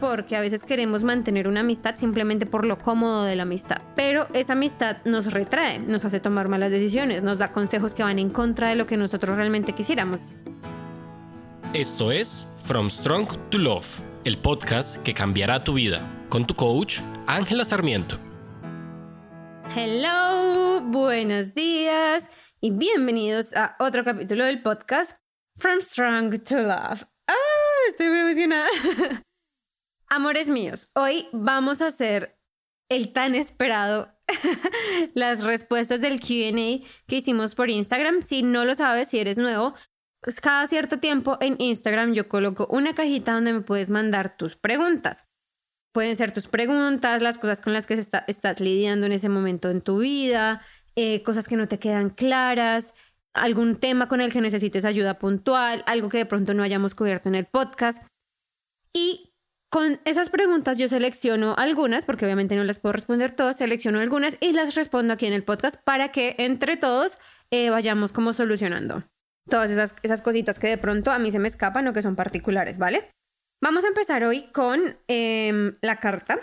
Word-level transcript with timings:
porque 0.00 0.36
a 0.36 0.40
veces 0.40 0.62
queremos 0.62 1.04
mantener 1.04 1.48
una 1.48 1.60
amistad 1.60 1.96
simplemente 1.96 2.46
por 2.46 2.66
lo 2.66 2.78
cómodo 2.78 3.24
de 3.24 3.36
la 3.36 3.44
amistad. 3.44 3.82
Pero 3.94 4.26
esa 4.34 4.52
amistad 4.52 4.98
nos 5.04 5.32
retrae, 5.32 5.78
nos 5.78 6.04
hace 6.04 6.20
tomar 6.20 6.48
malas 6.48 6.70
decisiones, 6.70 7.22
nos 7.22 7.38
da 7.38 7.52
consejos 7.52 7.94
que 7.94 8.02
van 8.02 8.18
en 8.18 8.30
contra 8.30 8.68
de 8.68 8.76
lo 8.76 8.86
que 8.86 8.96
nosotros 8.96 9.36
realmente 9.36 9.72
quisiéramos. 9.72 10.20
Esto 11.72 12.12
es 12.12 12.48
From 12.64 12.90
Strong 12.90 13.50
to 13.50 13.58
Love, 13.58 13.86
el 14.24 14.38
podcast 14.38 15.02
que 15.02 15.14
cambiará 15.14 15.64
tu 15.64 15.74
vida, 15.74 16.00
con 16.28 16.46
tu 16.46 16.54
coach, 16.54 17.00
Ángela 17.26 17.64
Sarmiento. 17.64 18.18
Hello, 19.74 20.80
buenos 20.80 21.54
días 21.54 22.30
y 22.60 22.70
bienvenidos 22.70 23.54
a 23.54 23.76
otro 23.78 24.04
capítulo 24.04 24.44
del 24.44 24.62
podcast 24.62 25.18
From 25.56 25.80
Strong 25.80 26.38
to 26.44 26.56
Love. 26.58 27.04
¡Ah! 27.26 27.34
Estoy 27.90 28.08
muy 28.08 28.18
emocionada. 28.20 28.68
Amores 30.08 30.48
míos, 30.50 30.90
hoy 30.94 31.26
vamos 31.32 31.82
a 31.82 31.88
hacer 31.88 32.38
el 32.88 33.12
tan 33.12 33.34
esperado 33.34 34.14
las 35.14 35.42
respuestas 35.42 36.00
del 36.00 36.20
QA 36.20 36.86
que 37.08 37.16
hicimos 37.16 37.56
por 37.56 37.70
Instagram. 37.70 38.22
Si 38.22 38.44
no 38.44 38.64
lo 38.64 38.76
sabes, 38.76 39.08
si 39.08 39.18
eres 39.18 39.36
nuevo, 39.36 39.74
pues 40.20 40.40
cada 40.40 40.68
cierto 40.68 41.00
tiempo 41.00 41.38
en 41.40 41.56
Instagram 41.58 42.12
yo 42.12 42.28
coloco 42.28 42.68
una 42.70 42.94
cajita 42.94 43.32
donde 43.32 43.52
me 43.52 43.62
puedes 43.62 43.90
mandar 43.90 44.36
tus 44.36 44.54
preguntas. 44.54 45.28
Pueden 45.92 46.14
ser 46.14 46.30
tus 46.30 46.46
preguntas, 46.46 47.20
las 47.20 47.38
cosas 47.38 47.60
con 47.60 47.72
las 47.72 47.88
que 47.88 47.94
estás 47.94 48.60
lidiando 48.60 49.06
en 49.06 49.12
ese 49.12 49.28
momento 49.28 49.70
en 49.70 49.80
tu 49.80 49.98
vida, 49.98 50.62
eh, 50.94 51.24
cosas 51.24 51.48
que 51.48 51.56
no 51.56 51.66
te 51.66 51.80
quedan 51.80 52.10
claras, 52.10 52.94
algún 53.34 53.74
tema 53.74 54.08
con 54.08 54.20
el 54.20 54.32
que 54.32 54.40
necesites 54.40 54.84
ayuda 54.84 55.18
puntual, 55.18 55.82
algo 55.86 56.08
que 56.10 56.18
de 56.18 56.26
pronto 56.26 56.54
no 56.54 56.62
hayamos 56.62 56.94
cubierto 56.94 57.28
en 57.28 57.34
el 57.34 57.46
podcast. 57.46 58.06
Y 58.92 59.25
con 59.70 60.00
esas 60.04 60.30
preguntas 60.30 60.78
yo 60.78 60.88
selecciono 60.88 61.54
algunas, 61.56 62.04
porque 62.04 62.24
obviamente 62.24 62.56
no 62.56 62.64
las 62.64 62.78
puedo 62.78 62.92
responder 62.92 63.30
todas, 63.32 63.58
selecciono 63.58 64.00
algunas 64.00 64.36
y 64.40 64.52
las 64.52 64.74
respondo 64.74 65.14
aquí 65.14 65.26
en 65.26 65.32
el 65.32 65.44
podcast 65.44 65.82
para 65.84 66.12
que 66.12 66.36
entre 66.38 66.76
todos 66.76 67.18
eh, 67.50 67.70
vayamos 67.70 68.12
como 68.12 68.32
solucionando 68.32 69.04
todas 69.48 69.70
esas, 69.70 69.94
esas 70.02 70.22
cositas 70.22 70.58
que 70.58 70.68
de 70.68 70.78
pronto 70.78 71.10
a 71.10 71.18
mí 71.18 71.30
se 71.30 71.38
me 71.38 71.48
escapan 71.48 71.86
o 71.86 71.92
que 71.92 72.02
son 72.02 72.16
particulares, 72.16 72.78
¿vale? 72.78 73.10
Vamos 73.62 73.84
a 73.84 73.88
empezar 73.88 74.24
hoy 74.24 74.50
con 74.52 74.98
em, 75.08 75.76
la 75.80 75.96
carta. 75.96 76.38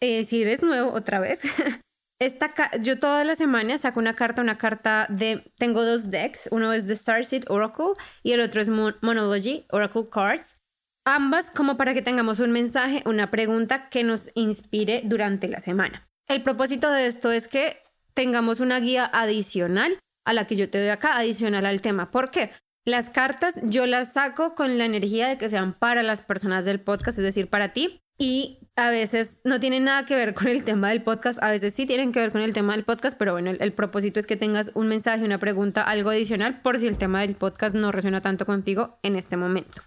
Eh, 0.00 0.24
si 0.24 0.42
eres 0.42 0.62
nuevo 0.62 0.92
otra 0.92 1.20
vez, 1.20 1.42
Esta 2.20 2.52
yo 2.80 3.00
toda 3.00 3.24
la 3.24 3.34
semana 3.34 3.78
saco 3.78 3.98
una 3.98 4.14
carta, 4.14 4.42
una 4.42 4.56
carta 4.56 5.08
de... 5.10 5.52
Tengo 5.58 5.84
dos 5.84 6.08
decks, 6.08 6.48
uno 6.52 6.72
es 6.72 6.86
de 6.86 6.94
Starseed 6.94 7.46
Oracle 7.48 7.94
y 8.22 8.30
el 8.30 8.40
otro 8.40 8.60
es 8.62 8.68
Monology 8.68 9.66
Oracle 9.70 10.08
Cards 10.08 10.61
ambas 11.04 11.50
como 11.50 11.76
para 11.76 11.94
que 11.94 12.02
tengamos 12.02 12.40
un 12.40 12.52
mensaje, 12.52 13.02
una 13.06 13.30
pregunta 13.30 13.88
que 13.88 14.04
nos 14.04 14.30
inspire 14.34 15.02
durante 15.04 15.48
la 15.48 15.60
semana. 15.60 16.08
El 16.28 16.42
propósito 16.42 16.90
de 16.90 17.06
esto 17.06 17.32
es 17.32 17.48
que 17.48 17.78
tengamos 18.14 18.60
una 18.60 18.80
guía 18.80 19.04
adicional 19.12 19.98
a 20.24 20.32
la 20.32 20.46
que 20.46 20.56
yo 20.56 20.70
te 20.70 20.78
doy 20.78 20.88
acá, 20.88 21.16
adicional 21.16 21.66
al 21.66 21.80
tema. 21.80 22.10
¿Por 22.10 22.30
qué? 22.30 22.50
Las 22.84 23.10
cartas 23.10 23.54
yo 23.62 23.86
las 23.86 24.14
saco 24.14 24.54
con 24.54 24.78
la 24.78 24.84
energía 24.84 25.28
de 25.28 25.38
que 25.38 25.48
sean 25.48 25.72
para 25.72 26.02
las 26.02 26.22
personas 26.22 26.64
del 26.64 26.80
podcast, 26.80 27.18
es 27.18 27.24
decir, 27.24 27.48
para 27.48 27.72
ti. 27.72 28.00
Y 28.18 28.58
a 28.76 28.90
veces 28.90 29.40
no 29.44 29.58
tienen 29.58 29.84
nada 29.84 30.04
que 30.04 30.14
ver 30.14 30.34
con 30.34 30.46
el 30.48 30.64
tema 30.64 30.90
del 30.90 31.02
podcast, 31.02 31.42
a 31.42 31.50
veces 31.50 31.74
sí 31.74 31.86
tienen 31.86 32.12
que 32.12 32.20
ver 32.20 32.30
con 32.30 32.40
el 32.40 32.52
tema 32.52 32.74
del 32.74 32.84
podcast, 32.84 33.18
pero 33.18 33.32
bueno, 33.32 33.50
el, 33.50 33.72
propósito 33.72 34.20
es 34.20 34.26
que 34.26 34.36
tengas 34.36 34.70
un 34.74 34.88
mensaje, 34.88 35.24
una 35.24 35.38
pregunta, 35.38 35.82
algo 35.82 36.10
adicional 36.10 36.60
por 36.60 36.78
si 36.78 36.86
el 36.86 36.98
tema 36.98 37.22
del 37.22 37.34
podcast 37.34 37.74
no 37.74 37.90
resuena 37.90 38.20
tanto 38.20 38.46
contigo 38.46 38.98
en 39.02 39.16
este 39.16 39.36
momento. 39.36 39.82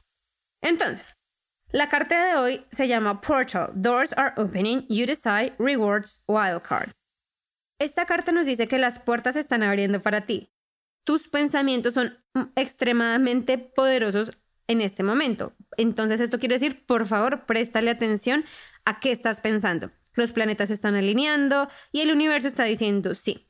Entonces, 0.66 1.14
la 1.72 1.90
carta 1.90 2.26
de 2.26 2.38
hoy 2.38 2.66
se 2.72 2.88
llama 2.88 3.22
Portal. 3.22 3.70
Doors 3.76 4.14
are 4.18 4.34
opening, 4.36 4.88
you 4.90 5.06
decide, 5.06 5.54
rewards, 5.60 6.24
wildcard. 6.28 6.90
Esta 7.80 8.06
carta 8.06 8.32
nos 8.32 8.48
dice 8.48 8.68
que 8.68 8.80
las 8.80 8.98
puertas 8.98 9.36
se 9.36 9.42
están 9.42 9.62
abriendo 9.62 10.02
para 10.02 10.26
ti. 10.26 10.50
Tus 11.06 11.28
pensamientos 11.28 11.94
son 11.94 12.18
extremadamente 12.56 13.60
poderosos 13.60 14.32
en 14.68 14.82
este 14.82 15.04
momento. 15.04 15.54
Entonces 15.78 16.20
esto 16.20 16.40
quiere 16.40 16.56
decir, 16.56 16.84
por 16.88 17.06
favor, 17.06 17.46
préstale 17.46 17.92
atención 17.92 18.44
a 18.86 19.00
qué 19.00 19.12
estás 19.12 19.42
pensando. 19.42 19.92
Los 20.14 20.34
planetas 20.34 20.72
están 20.72 20.96
alineando 20.96 21.70
y 21.92 22.02
el 22.02 22.12
universo 22.12 22.48
está 22.48 22.64
diciendo 22.64 23.14
sí. 23.14 23.46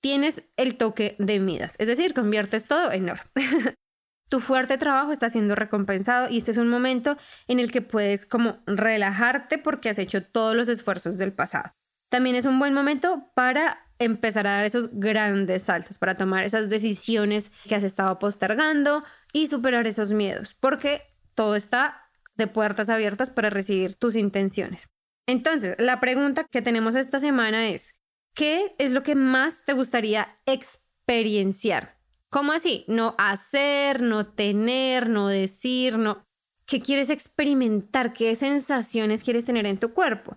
Tienes 0.00 0.44
el 0.56 0.76
toque 0.76 1.16
de 1.18 1.40
Midas, 1.40 1.74
es 1.78 1.88
decir, 1.88 2.14
conviertes 2.14 2.66
todo 2.66 2.92
en 2.92 3.10
oro. 3.10 3.22
tu 4.30 4.38
fuerte 4.38 4.78
trabajo 4.78 5.12
está 5.12 5.28
siendo 5.28 5.56
recompensado 5.56 6.30
y 6.30 6.38
este 6.38 6.52
es 6.52 6.56
un 6.56 6.68
momento 6.68 7.18
en 7.48 7.58
el 7.58 7.72
que 7.72 7.82
puedes 7.82 8.24
como 8.24 8.62
relajarte 8.64 9.58
porque 9.58 9.90
has 9.90 9.98
hecho 9.98 10.24
todos 10.24 10.56
los 10.56 10.68
esfuerzos 10.68 11.18
del 11.18 11.32
pasado. 11.32 11.74
También 12.08 12.36
es 12.36 12.44
un 12.44 12.58
buen 12.58 12.72
momento 12.72 13.30
para 13.34 13.86
empezar 13.98 14.46
a 14.46 14.52
dar 14.52 14.64
esos 14.64 14.90
grandes 14.92 15.64
saltos, 15.64 15.98
para 15.98 16.14
tomar 16.14 16.44
esas 16.44 16.68
decisiones 16.68 17.50
que 17.66 17.74
has 17.74 17.82
estado 17.82 18.18
postergando 18.20 19.04
y 19.32 19.48
superar 19.48 19.86
esos 19.88 20.12
miedos, 20.12 20.54
porque 20.54 21.02
todo 21.34 21.56
está 21.56 22.08
de 22.36 22.46
puertas 22.46 22.88
abiertas 22.88 23.30
para 23.30 23.50
recibir 23.50 23.96
tus 23.96 24.14
intenciones. 24.14 24.88
Entonces, 25.26 25.74
la 25.78 26.00
pregunta 26.00 26.44
que 26.44 26.62
tenemos 26.62 26.94
esta 26.94 27.18
semana 27.18 27.68
es, 27.68 27.94
¿qué 28.34 28.74
es 28.78 28.92
lo 28.92 29.02
que 29.02 29.16
más 29.16 29.64
te 29.64 29.72
gustaría 29.72 30.38
experienciar? 30.46 31.99
¿Cómo 32.30 32.52
así? 32.52 32.84
No 32.86 33.16
hacer, 33.18 34.02
no 34.02 34.26
tener, 34.26 35.08
no 35.08 35.26
decir, 35.26 35.98
no. 35.98 36.24
¿Qué 36.64 36.80
quieres 36.80 37.10
experimentar? 37.10 38.12
¿Qué 38.12 38.36
sensaciones 38.36 39.24
quieres 39.24 39.46
tener 39.46 39.66
en 39.66 39.78
tu 39.78 39.92
cuerpo? 39.92 40.36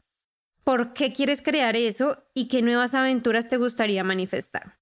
¿Por 0.63 0.93
qué 0.93 1.13
quieres 1.13 1.43
crear 1.43 1.75
eso 1.75 2.23
y 2.33 2.47
qué 2.47 2.63
nuevas 2.63 2.95
aventuras 2.95 3.47
te 3.47 3.57
gustaría 3.57 4.03
manifestar? 4.03 4.79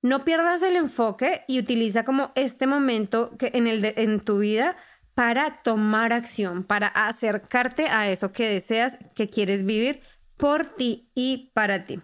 No 0.00 0.24
pierdas 0.24 0.62
el 0.62 0.76
enfoque 0.76 1.44
y 1.48 1.58
utiliza 1.58 2.04
como 2.04 2.32
este 2.34 2.66
momento 2.66 3.36
que 3.36 3.50
en, 3.52 3.66
el 3.66 3.84
en 3.84 4.20
tu 4.20 4.38
vida 4.38 4.76
para 5.14 5.62
tomar 5.62 6.14
acción, 6.14 6.64
para 6.64 6.88
acercarte 6.88 7.88
a 7.88 8.10
eso 8.10 8.32
que 8.32 8.48
deseas, 8.48 8.98
que 9.14 9.28
quieres 9.28 9.64
vivir 9.64 10.00
por 10.38 10.64
ti 10.64 11.10
y 11.14 11.50
para 11.54 11.84
ti. 11.84 12.00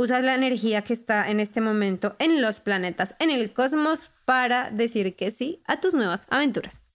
Usas 0.00 0.24
la 0.24 0.34
energía 0.34 0.80
que 0.80 0.94
está 0.94 1.30
en 1.30 1.40
este 1.40 1.60
momento 1.60 2.16
en 2.18 2.40
los 2.40 2.60
planetas, 2.60 3.14
en 3.18 3.28
el 3.28 3.52
cosmos, 3.52 4.10
para 4.24 4.70
decir 4.70 5.14
que 5.14 5.30
sí 5.30 5.62
a 5.66 5.78
tus 5.78 5.92
nuevas 5.92 6.26
aventuras. 6.30 6.88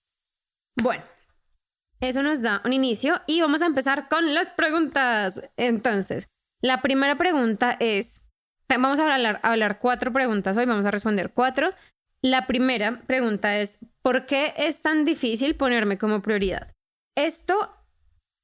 Bueno, 0.82 1.04
eso 2.00 2.24
nos 2.24 2.42
da 2.42 2.64
un 2.66 2.74
inicio 2.74 3.22
y 3.28 3.42
vamos 3.42 3.62
a 3.62 3.68
empezar 3.68 4.08
con 4.10 4.34
las 4.34 4.50
preguntas. 4.50 5.40
Entonces, 5.56 6.26
la 6.64 6.82
primera 6.82 7.16
pregunta 7.16 7.78
es, 7.80 8.26
vamos 8.70 8.98
a 8.98 9.14
hablar, 9.14 9.40
a 9.44 9.52
hablar 9.52 9.78
cuatro 9.78 10.12
preguntas 10.12 10.58
hoy, 10.58 10.66
vamos 10.66 10.88
a 10.88 10.90
responder 10.90 11.32
cuatro. 11.32 11.76
La 12.24 12.48
primera 12.48 13.04
pregunta 13.06 13.60
es, 13.60 13.86
¿por 14.02 14.26
qué 14.26 14.56
es 14.58 14.82
tan 14.82 15.06
difícil 15.06 15.56
ponerme 15.56 16.00
como 16.00 16.24
prioridad? 16.24 16.72
Esto 17.16 17.72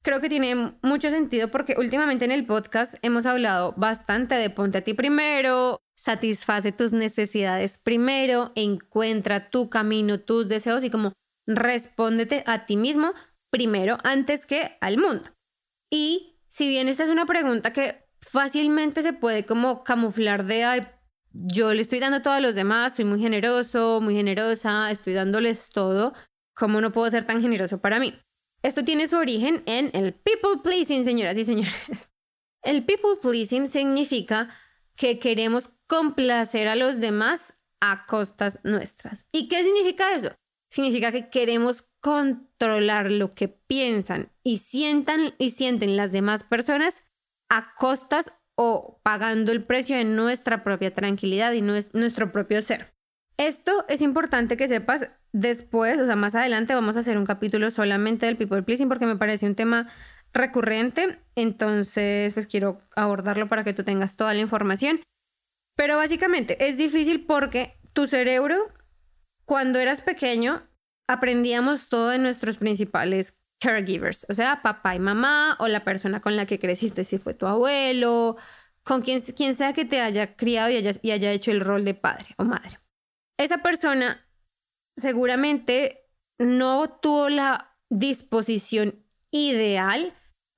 creo 0.04 0.20
que 0.20 0.30
tiene 0.30 0.76
mucho 0.82 1.10
sentido 1.10 1.50
porque 1.50 1.76
últimamente 1.78 2.26
en 2.26 2.32
el 2.32 2.46
podcast 2.46 2.96
hemos 3.02 3.26
hablado 3.26 3.74
bastante 3.78 4.36
de 4.36 4.50
ponte 4.50 4.80
a 4.80 4.84
ti 4.84 4.94
primero, 4.94 5.82
satisface 5.96 6.72
tus 6.72 6.94
necesidades 6.94 7.78
primero, 7.78 8.52
encuentra 8.56 9.50
tu 9.50 9.70
camino, 9.70 10.20
tus 10.20 10.48
deseos 10.48 10.84
y 10.84 10.90
como 10.90 11.14
respóndete 11.48 12.44
a 12.48 12.66
ti 12.66 12.78
mismo 12.78 13.14
primero 13.52 13.98
antes 14.04 14.46
que 14.46 14.78
al 14.82 14.98
mundo. 14.98 15.30
Y 15.92 16.40
si 16.48 16.68
bien 16.68 16.88
esta 16.88 17.04
es 17.04 17.10
una 17.10 17.26
pregunta 17.26 17.74
que 17.74 18.08
fácilmente 18.22 19.04
se 19.04 19.14
puede 19.14 19.46
como 19.46 19.84
camuflar 19.84 20.46
de, 20.46 20.64
ay, 20.64 20.88
yo 21.34 21.74
le 21.74 21.82
estoy 21.82 22.00
dando 22.00 22.22
todo 22.22 22.34
a 22.34 22.42
los 22.42 22.56
demás, 22.56 22.96
soy 22.96 23.06
muy 23.06 23.20
generoso, 23.20 24.00
muy 24.02 24.16
generosa, 24.16 24.92
estoy 24.92 25.14
dándoles 25.14 25.70
todo, 25.70 26.14
¿cómo 26.56 26.82
no 26.82 26.92
puedo 26.92 27.10
ser 27.10 27.26
tan 27.26 27.42
generoso 27.42 27.82
para 27.82 28.00
mí? 28.00 28.20
Esto 28.64 28.84
tiene 28.84 29.08
su 29.08 29.18
origen 29.18 29.64
en 29.66 29.90
el 29.94 30.14
people 30.14 30.62
pleasing, 30.64 31.04
señoras 31.04 31.38
y 31.38 31.46
señores. 31.46 32.12
El 32.64 32.86
people 32.86 33.16
pleasing 33.22 33.68
significa 33.68 34.56
que 34.96 35.18
queremos 35.18 35.70
complacer 35.88 36.68
a 36.68 36.76
los 36.76 37.00
demás 37.00 37.54
a 37.80 38.06
costas 38.06 38.60
nuestras. 38.64 39.28
¿Y 39.32 39.48
qué 39.48 39.64
significa 39.64 40.14
eso? 40.14 40.36
Significa 40.70 41.12
que 41.12 41.30
queremos 41.30 41.90
controlar 42.00 43.12
lo 43.12 43.34
que 43.34 43.48
piensan 43.48 44.32
y 44.44 44.58
sientan 44.58 45.34
y 45.38 45.50
sienten 45.52 45.98
las 45.98 46.12
demás 46.12 46.44
personas 46.44 47.04
a 47.50 47.74
costas 47.76 48.34
o 48.56 49.00
pagando 49.04 49.52
el 49.52 49.66
precio 49.66 49.98
de 49.98 50.04
nuestra 50.04 50.64
propia 50.64 50.94
tranquilidad 50.94 51.52
y 51.54 51.62
nuestro 51.62 52.32
propio 52.32 52.62
ser. 52.62 52.94
Esto 53.38 53.86
es 53.90 54.02
importante 54.02 54.56
que 54.56 54.68
sepas 54.68 55.10
después, 55.32 56.00
o 56.00 56.06
sea, 56.06 56.16
más 56.16 56.36
adelante 56.36 56.76
vamos 56.76 56.98
a 56.98 57.00
hacer 57.00 57.18
un 57.18 57.26
capítulo 57.26 57.70
solamente 57.72 58.26
del 58.26 58.38
people 58.38 58.64
pleasing 58.64 58.90
porque 58.90 59.06
me 59.06 59.16
parece 59.16 59.46
un 59.46 59.56
tema 59.56 59.92
recurrente, 60.34 61.20
entonces 61.36 62.34
pues 62.34 62.48
quiero 62.48 62.82
abordarlo 62.96 63.50
para 63.50 63.64
que 63.64 63.74
tú 63.74 63.84
tengas 63.84 64.16
toda 64.16 64.34
la 64.34 64.40
información. 64.40 65.02
Pero 65.76 65.98
básicamente 65.98 66.68
es 66.68 66.78
difícil 66.78 67.26
porque 67.26 67.78
tu 67.94 68.08
cerebro, 68.08 68.72
cuando 69.46 69.80
eras 69.80 70.02
pequeño, 70.02 70.64
aprendíamos 71.08 71.90
todo 71.90 72.10
de 72.10 72.20
nuestros 72.20 72.58
principales 72.58 73.40
caregivers, 73.60 74.26
o 74.30 74.34
sea, 74.34 74.62
papá 74.64 74.96
y 74.96 75.00
mamá 75.00 75.56
o 75.60 75.68
la 75.68 75.84
persona 75.84 76.20
con 76.20 76.36
la 76.36 76.46
que 76.46 76.60
creciste, 76.60 77.04
si 77.04 77.18
fue 77.18 77.34
tu 77.34 77.46
abuelo, 77.46 78.38
con 78.84 79.02
quien, 79.02 79.22
quien 79.22 79.54
sea 79.54 79.74
que 79.74 79.86
te 79.86 80.02
haya 80.02 80.36
criado 80.36 80.72
y 80.72 80.78
haya, 80.78 80.92
y 81.02 81.12
haya 81.12 81.32
hecho 81.32 81.52
el 81.52 81.60
rol 81.60 81.86
de 81.86 81.94
padre 81.94 82.28
o 82.38 82.44
madre. 82.44 82.80
Esa 83.38 83.60
persona 83.60 84.26
seguramente 85.02 86.10
no 86.40 86.90
tuvo 87.02 87.30
la 87.30 87.76
disposición 87.90 89.06
ideal 89.32 90.14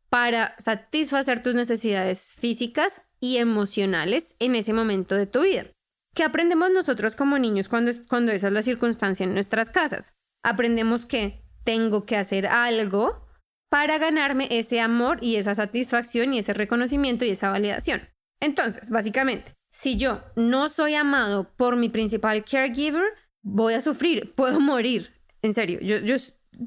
para 0.10 0.56
satisfacer 0.60 1.42
tus 1.42 1.56
necesidades 1.56 2.36
físicas 2.40 3.04
y 3.20 3.38
emocionales 3.38 4.36
en 4.40 4.56
ese 4.56 4.74
momento 4.74 5.16
de 5.16 5.26
tu 5.26 5.42
vida. 5.42 5.66
¿Qué 6.14 6.24
aprendemos 6.24 6.70
nosotros 6.70 7.16
como 7.16 7.40
niños 7.40 7.70
cuando, 7.70 7.92
cuando 8.08 8.32
esa 8.32 8.48
es 8.48 8.54
la 8.54 8.62
circunstancia 8.62 9.24
en 9.24 9.34
nuestras 9.34 9.72
casas? 9.72 10.14
Aprendemos 10.44 11.08
que 11.08 11.44
tengo 11.64 12.06
que 12.06 12.18
hacer 12.18 12.46
algo 12.46 13.28
para 13.72 13.98
ganarme 13.98 14.48
ese 14.52 14.80
amor 14.80 15.18
y 15.22 15.38
esa 15.38 15.56
satisfacción 15.56 16.34
y 16.34 16.40
ese 16.40 16.54
reconocimiento 16.54 17.26
y 17.26 17.30
esa 17.30 17.50
validación. 17.50 18.08
Entonces, 18.40 18.92
básicamente, 18.92 19.54
si 19.72 19.98
yo 19.98 20.22
no 20.36 20.70
soy 20.70 20.94
amado 20.94 21.52
por 21.58 21.76
mi 21.76 21.90
principal 21.90 22.46
caregiver, 22.46 23.06
voy 23.44 23.74
a 23.74 23.82
sufrir, 23.82 24.34
puedo 24.36 24.60
morir. 24.60 25.14
En 25.42 25.54
serio, 25.54 25.80
yo, 25.82 25.98
yo 26.00 26.16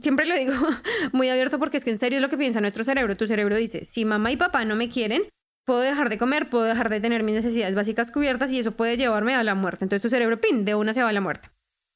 siempre 0.01 0.27
lo 0.27 0.37
digo 0.37 0.53
muy 1.13 1.29
abierto 1.29 1.59
porque 1.59 1.79
es 1.79 1.85
que 1.85 1.91
en 1.91 1.99
serio 1.99 2.19
es 2.19 2.23
lo 2.23 2.29
que 2.29 2.39
piensa 2.39 2.61
nuestro 2.61 2.85
cerebro. 2.85 3.17
Tu 3.17 3.27
cerebro 3.27 3.57
dice, 3.57 3.85
si 3.85 4.05
mamá 4.05 4.31
y 4.31 4.37
papá 4.37 4.65
no 4.65 4.77
me 4.77 4.89
quieren, 4.89 5.23
puedo 5.65 5.81
dejar 5.81 6.09
de 6.09 6.19
comer, 6.19 6.49
puedo 6.49 6.65
dejar 6.65 6.89
de 6.89 7.01
tener 7.01 7.23
mis 7.23 7.35
necesidades 7.35 7.75
básicas 7.75 8.11
cubiertas 8.11 8.51
y 8.53 8.59
eso 8.59 8.73
puede 8.73 8.97
llevarme 8.97 9.35
a 9.35 9.43
la 9.43 9.55
muerte. 9.55 9.85
Entonces 9.85 10.03
tu 10.03 10.09
cerebro, 10.09 10.41
pin, 10.41 10.65
de 10.65 10.75
una 10.75 10.95
se 10.95 11.03
va 11.03 11.09
a 11.09 11.13
la 11.13 11.21
muerte. 11.21 11.51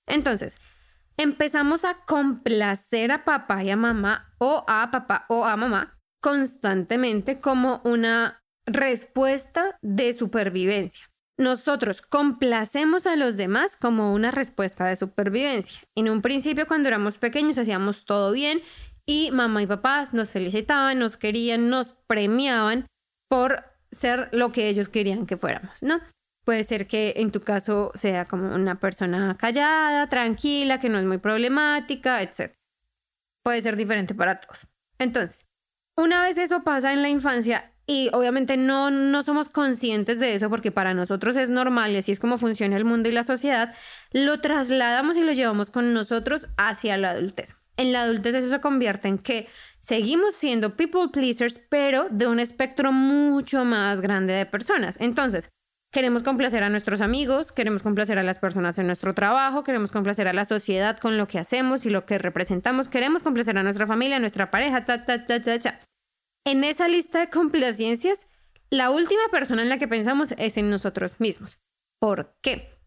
Entonces, 0.09 0.59
empezamos 1.17 1.85
a 1.85 2.05
complacer 2.05 3.13
a 3.13 3.25
papá 3.25 3.63
y 3.63 3.71
a 3.71 3.77
mamá 3.77 4.35
o 4.39 4.65
a 4.67 4.91
papá 4.91 5.27
o 5.29 5.45
a 5.45 5.57
mamá 5.57 5.97
constantemente 6.21 7.41
como 7.41 7.81
una 7.85 8.43
respuesta 8.67 9.79
de 9.83 10.13
supervivencia. 10.13 11.10
Nosotros 11.41 12.03
complacemos 12.03 13.07
a 13.07 13.17
los 13.17 13.39
demás 13.39 13.75
como 13.75 14.13
una 14.13 14.31
respuesta 14.31 14.85
de 14.85 14.97
supervivencia. 14.97 15.81
En 15.97 16.11
un 16.11 16.21
principio, 16.21 16.67
cuando 16.67 16.89
éramos 16.89 17.17
pequeños, 17.17 17.57
hacíamos 17.57 18.05
todo 18.05 18.31
bien 18.33 18.61
y 19.07 19.31
mamá 19.31 19.63
y 19.63 19.67
papá 19.67 20.05
nos 20.13 20.29
felicitaban, 20.29 20.99
nos 20.99 21.17
querían, 21.17 21.71
nos 21.71 21.95
premiaban 22.07 22.87
por 23.31 23.65
ser 23.91 24.29
lo 24.33 24.53
que 24.53 24.69
ellos 24.69 24.91
querían 24.91 25.25
que 25.25 25.39
fuéramos, 25.39 25.83
¿no? 25.83 26.03
Puede 26.45 26.63
ser 26.63 26.87
que 26.87 27.15
en 27.17 27.33
tu 27.33 27.41
caso 27.41 27.91
sea 27.95 28.27
como 28.27 28.55
una 28.55 28.79
persona 28.79 29.35
callada, 29.39 30.11
tranquila, 30.11 30.79
que 30.79 30.91
no 30.91 30.99
es 30.99 31.07
muy 31.07 31.19
problemática, 31.19 32.21
etc. 32.21 32.53
Puede 33.43 33.63
ser 33.63 33.77
diferente 33.77 34.15
para 34.15 34.41
todos. 34.41 34.67
Entonces, 34.99 35.47
una 35.97 36.23
vez 36.23 36.37
eso 36.37 36.65
pasa 36.65 36.93
en 36.93 37.01
la 37.01 37.09
infancia 37.09 37.73
y 37.91 38.09
obviamente 38.13 38.57
no, 38.57 38.93
no 38.93 39.25
somos 39.25 39.49
conscientes 39.49 40.21
de 40.21 40.37
eso 40.37 40.49
porque 40.49 40.71
para 40.71 40.95
nosotros 40.95 41.35
es 41.35 41.51
normal 41.51 41.91
y 41.91 41.97
así 41.97 42.13
es 42.13 42.21
como 42.21 42.39
funciona 42.39 42.77
el 42.77 42.85
mundo 42.85 43.09
y 43.09 43.13
la 43.13 43.25
sociedad, 43.25 43.75
lo 44.13 44.41
trasladamos 44.41 45.17
y 45.17 45.25
lo 45.25 45.33
llevamos 45.33 45.73
con 45.73 45.93
nosotros 45.93 46.47
hacia 46.57 46.97
la 46.97 47.11
adultez. 47.11 47.57
En 47.77 47.91
la 47.93 48.03
adultez 48.03 48.37
eso 48.37 48.49
se 48.49 48.61
convierte 48.61 49.09
en 49.09 49.19
que 49.19 49.49
seguimos 49.81 50.37
siendo 50.37 50.77
people 50.77 51.09
pleasers, 51.13 51.67
pero 51.69 52.07
de 52.11 52.29
un 52.29 52.39
espectro 52.39 52.93
mucho 52.93 53.65
más 53.65 54.01
grande 54.01 54.35
de 54.35 54.47
personas. 54.47 54.97
Entonces, 55.01 55.51
Queremos 55.93 56.23
complacer 56.23 56.63
a 56.63 56.69
nuestros 56.69 57.01
amigos, 57.01 57.51
queremos 57.51 57.83
complacer 57.83 58.17
a 58.17 58.23
las 58.23 58.39
personas 58.39 58.79
en 58.79 58.87
nuestro 58.87 59.13
trabajo, 59.13 59.65
queremos 59.65 59.91
complacer 59.91 60.29
a 60.29 60.33
la 60.33 60.45
sociedad 60.45 60.97
con 60.99 61.19
lo 61.19 61.27
que 61.27 61.41
hacemos 61.41 61.85
y 61.85 61.91
lo 61.91 62.07
que 62.07 62.17
representamos, 62.17 62.89
queremos 62.89 63.25
complacer 63.25 63.59
a 63.59 63.65
nuestra 63.65 63.89
familia, 63.89 64.19
a 64.19 64.21
nuestra 64.21 64.53
pareja, 64.53 64.85
ta, 64.85 65.05
ta, 65.05 65.25
ta, 65.25 65.41
ta, 65.43 65.59
ta. 65.59 65.81
En 66.47 66.65
esa 66.65 66.89
lista 66.89 67.21
de 67.21 67.29
complacencias, 67.29 68.29
la 68.71 68.91
última 68.91 69.23
persona 69.31 69.63
en 69.63 69.69
la 69.69 69.79
que 69.79 69.89
pensamos 69.89 70.33
es 70.39 70.57
en 70.57 70.71
nosotros 70.71 71.21
mismos. 71.21 71.59
¿Por 72.01 72.37
qué? 72.41 72.79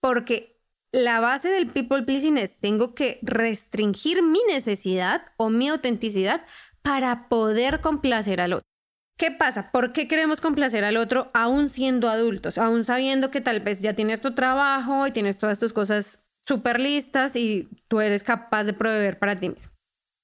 Porque 0.00 0.62
la 0.92 1.20
base 1.20 1.48
del 1.48 1.68
people 1.68 2.02
pleasing 2.04 2.38
es 2.38 2.58
tengo 2.58 2.94
que 2.94 3.18
restringir 3.22 4.22
mi 4.22 4.40
necesidad 4.48 5.26
o 5.36 5.50
mi 5.50 5.68
autenticidad 5.68 6.46
para 6.82 7.28
poder 7.28 7.80
complacer 7.80 8.40
al 8.40 8.54
otro. 8.54 8.68
¿Qué 9.18 9.32
pasa? 9.32 9.70
¿Por 9.72 9.92
qué 9.92 10.06
queremos 10.06 10.40
complacer 10.40 10.84
al 10.84 10.96
otro 10.96 11.30
aún 11.34 11.68
siendo 11.68 12.08
adultos? 12.08 12.56
Aún 12.56 12.84
sabiendo 12.84 13.30
que 13.30 13.40
tal 13.40 13.60
vez 13.60 13.82
ya 13.82 13.94
tienes 13.94 14.20
tu 14.20 14.34
trabajo 14.34 15.06
y 15.06 15.10
tienes 15.10 15.38
todas 15.38 15.58
tus 15.58 15.72
cosas 15.72 16.24
súper 16.46 16.78
listas 16.80 17.34
y 17.34 17.68
tú 17.88 18.00
eres 18.00 18.22
capaz 18.22 18.64
de 18.64 18.72
proveer 18.72 19.18
para 19.18 19.38
ti 19.38 19.48
mismo. 19.48 19.77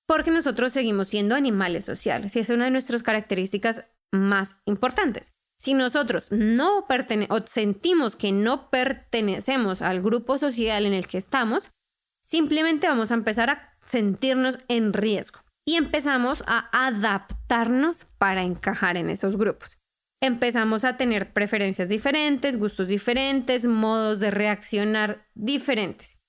Porque 0.06 0.30
nosotros 0.30 0.72
seguimos 0.72 1.08
siendo 1.08 1.34
animales 1.34 1.84
sociales 1.84 2.36
y 2.36 2.40
es 2.40 2.50
una 2.50 2.66
de 2.66 2.70
nuestras 2.70 3.02
características 3.02 3.84
más 4.12 4.56
importantes. 4.66 5.32
Si 5.58 5.72
nosotros 5.72 6.30
no 6.30 6.86
o 7.30 7.40
sentimos 7.46 8.16
que 8.16 8.32
no 8.32 8.68
pertenecemos 8.70 9.80
al 9.82 10.02
grupo 10.02 10.36
social 10.38 10.84
en 10.84 10.92
el 10.92 11.06
que 11.06 11.18
estamos, 11.18 11.70
simplemente 12.22 12.88
vamos 12.88 13.10
a 13.10 13.14
empezar 13.14 13.50
a 13.50 13.76
sentirnos 13.86 14.58
en 14.68 14.92
riesgo 14.92 15.40
y 15.66 15.76
empezamos 15.76 16.42
a 16.46 16.68
adaptarnos 16.86 18.04
para 18.18 18.42
encajar 18.42 18.96
en 18.96 19.08
esos 19.08 19.38
grupos. 19.38 19.78
Empezamos 20.22 20.84
a 20.84 20.96
tener 20.96 21.32
preferencias 21.32 21.88
diferentes, 21.88 22.58
gustos 22.58 22.88
diferentes, 22.88 23.66
modos 23.66 24.20
de 24.20 24.30
reaccionar 24.30 25.26
diferentes. 25.34 26.22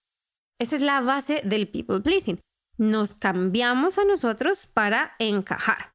Esa 0.60 0.78
es 0.78 0.82
la 0.82 1.02
base 1.02 1.42
del 1.44 1.68
people 1.68 2.02
pleasing. 2.02 2.40
Nos 2.78 3.16
cambiamos 3.16 3.98
a 3.98 4.06
nosotros 4.06 4.68
para 4.74 5.14
encajar. 5.20 5.94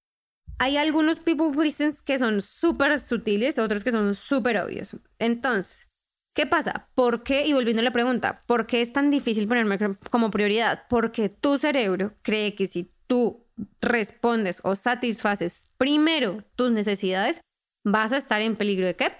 Hay 0.59 0.77
algunos 0.77 1.19
people 1.19 1.50
pleasing 1.55 1.94
que 2.05 2.19
son 2.19 2.41
súper 2.41 2.99
sutiles, 2.99 3.59
otros 3.59 3.82
que 3.82 3.93
son 3.93 4.15
súper 4.15 4.59
obvios. 4.59 4.97
Entonces, 5.19 5.88
¿qué 6.35 6.47
pasa? 6.47 6.91
¿Por 6.94 7.23
qué? 7.23 7.47
Y 7.47 7.53
volviendo 7.53 7.81
a 7.81 7.85
la 7.85 7.93
pregunta, 7.93 8.44
¿por 8.47 8.67
qué 8.67 8.82
es 8.82 8.93
tan 8.93 9.11
difícil 9.11 9.49
ponerme 9.49 9.79
como 10.11 10.31
prioridad? 10.31 10.85
Porque 10.88 11.29
tu 11.29 11.56
cerebro 11.56 12.15
cree 12.23 12.55
que 12.55 12.67
si 12.67 12.93
tú 13.06 13.47
respondes 13.81 14.61
o 14.62 14.76
satisfaces 14.76 15.69
primero 15.76 16.44
tus 16.56 16.71
necesidades, 16.71 17.41
vas 17.85 18.12
a 18.12 18.17
estar 18.17 18.41
en 18.41 18.56
peligro 18.56 18.87
de 18.87 18.97
qué? 18.97 19.12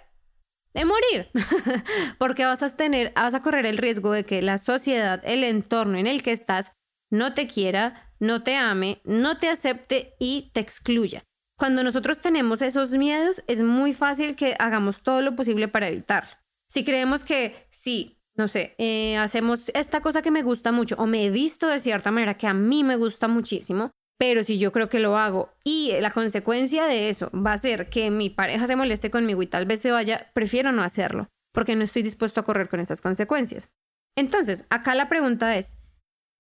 De 0.75 0.85
morir. 0.85 1.31
Porque 2.19 2.45
vas 2.45 2.63
a 2.63 2.77
tener, 2.77 3.13
vas 3.15 3.35
a 3.35 3.43
correr 3.43 3.67
el 3.67 3.79
riesgo 3.79 4.13
de 4.13 4.25
que 4.25 4.43
la 4.43 4.59
sociedad, 4.59 5.21
el 5.25 5.43
entorno 5.43 5.99
en 5.99 6.07
el 6.07 6.23
que 6.23 6.33
estás, 6.33 6.73
no 7.11 7.35
te 7.35 7.47
quiera, 7.47 8.13
no 8.19 8.43
te 8.43 8.57
ame, 8.57 9.01
no 9.05 9.37
te 9.37 9.49
acepte 9.49 10.15
y 10.19 10.51
te 10.53 10.61
excluya. 10.61 11.25
Cuando 11.59 11.83
nosotros 11.83 12.21
tenemos 12.21 12.63
esos 12.63 12.93
miedos, 12.93 13.43
es 13.47 13.63
muy 13.63 13.93
fácil 13.93 14.35
que 14.35 14.57
hagamos 14.59 15.03
todo 15.03 15.21
lo 15.21 15.37
posible 15.37 15.69
para 15.69 15.89
evitarlo. 15.89 16.31
Si 16.71 16.85
creemos 16.85 17.25
que 17.25 17.67
sí, 17.71 18.19
no 18.37 18.49
sé, 18.49 18.75
eh, 18.79 19.19
hacemos 19.19 19.71
esta 19.75 20.01
cosa 20.01 20.23
que 20.23 20.31
me 20.31 20.43
gusta 20.43 20.73
mucho 20.73 20.95
o 20.99 21.07
me 21.07 21.27
he 21.27 21.31
visto 21.31 21.67
de 21.67 21.81
cierta 21.81 22.11
manera 22.11 22.39
que 22.39 22.47
a 22.47 22.55
mí 22.55 22.85
me 22.85 22.97
gusta 22.97 23.29
muchísimo, 23.29 23.91
pero 24.19 24.45
si 24.45 24.59
yo 24.59 24.73
creo 24.73 24.89
que 24.89 25.01
lo 25.01 25.17
hago 25.17 25.51
y 25.65 25.93
la 26.01 26.13
consecuencia 26.13 26.87
de 26.87 27.09
eso 27.09 27.31
va 27.33 27.53
a 27.53 27.59
ser 27.59 27.91
que 27.91 28.11
mi 28.11 28.31
pareja 28.31 28.67
se 28.67 28.77
moleste 28.77 29.11
conmigo 29.11 29.43
y 29.43 29.47
tal 29.47 29.67
vez 29.67 29.81
se 29.81 29.91
vaya, 29.91 30.31
prefiero 30.33 30.73
no 30.73 30.83
hacerlo, 30.83 31.29
porque 31.53 31.77
no 31.77 31.85
estoy 31.85 32.03
dispuesto 32.03 32.41
a 32.41 32.45
correr 32.45 32.69
con 32.69 32.81
esas 32.81 33.01
consecuencias. 33.01 33.69
Entonces, 34.17 34.65
acá 34.71 34.95
la 34.95 35.09
pregunta 35.09 35.57
es, 35.57 35.79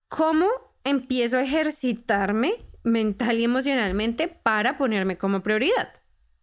¿cómo 0.08 0.48
empiezo 0.84 1.38
a 1.38 1.42
ejercitarme 1.42 2.52
mental 2.82 3.38
y 3.38 3.44
emocionalmente 3.44 4.28
para 4.28 4.78
ponerme 4.78 5.18
como 5.18 5.42
prioridad? 5.42 5.92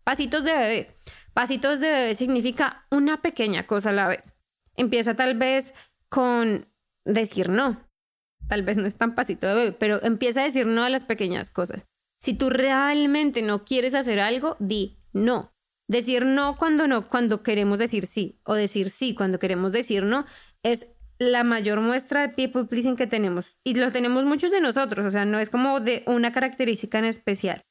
Pasitos 0.03 0.43
de 0.43 0.51
bebé. 0.51 0.97
Pasitos 1.33 1.79
de 1.79 1.87
bebé 1.87 2.15
significa 2.15 2.85
una 2.89 3.21
pequeña 3.21 3.67
cosa 3.67 3.89
a 3.89 3.93
la 3.93 4.07
vez. 4.07 4.33
Empieza 4.75 5.15
tal 5.15 5.37
vez 5.37 5.73
con 6.09 6.67
decir 7.05 7.49
no. 7.49 7.85
Tal 8.47 8.63
vez 8.63 8.77
no 8.77 8.85
es 8.85 8.95
tan 8.95 9.15
pasito 9.15 9.47
de 9.47 9.55
bebé, 9.55 9.71
pero 9.73 10.01
empieza 10.03 10.41
a 10.41 10.45
decir 10.45 10.65
no 10.65 10.83
a 10.83 10.89
las 10.89 11.03
pequeñas 11.03 11.51
cosas. 11.51 11.85
Si 12.19 12.33
tú 12.33 12.49
realmente 12.49 13.41
no 13.41 13.65
quieres 13.65 13.93
hacer 13.93 14.19
algo, 14.19 14.55
di 14.59 14.99
no. 15.13 15.53
Decir 15.87 16.25
no 16.25 16.57
cuando 16.57 16.87
no, 16.87 17.07
cuando 17.07 17.43
queremos 17.43 17.79
decir 17.79 18.07
sí, 18.07 18.41
o 18.43 18.55
decir 18.55 18.89
sí 18.89 19.15
cuando 19.15 19.39
queremos 19.39 19.71
decir 19.71 20.03
no, 20.03 20.25
es 20.63 20.87
la 21.19 21.43
mayor 21.43 21.81
muestra 21.81 22.21
de 22.21 22.29
people 22.29 22.65
pleasing 22.65 22.95
que 22.95 23.07
tenemos. 23.07 23.57
Y 23.63 23.75
lo 23.75 23.91
tenemos 23.91 24.25
muchos 24.25 24.51
de 24.51 24.61
nosotros, 24.61 25.05
o 25.05 25.09
sea, 25.09 25.25
no 25.25 25.39
es 25.39 25.49
como 25.49 25.79
de 25.79 26.03
una 26.07 26.31
característica 26.31 26.99
en 26.99 27.05
especial. 27.05 27.61